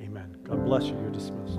Amen. 0.00 0.36
God 0.44 0.64
bless 0.64 0.84
you. 0.84 0.96
You're 1.00 1.10
dismissed. 1.10 1.58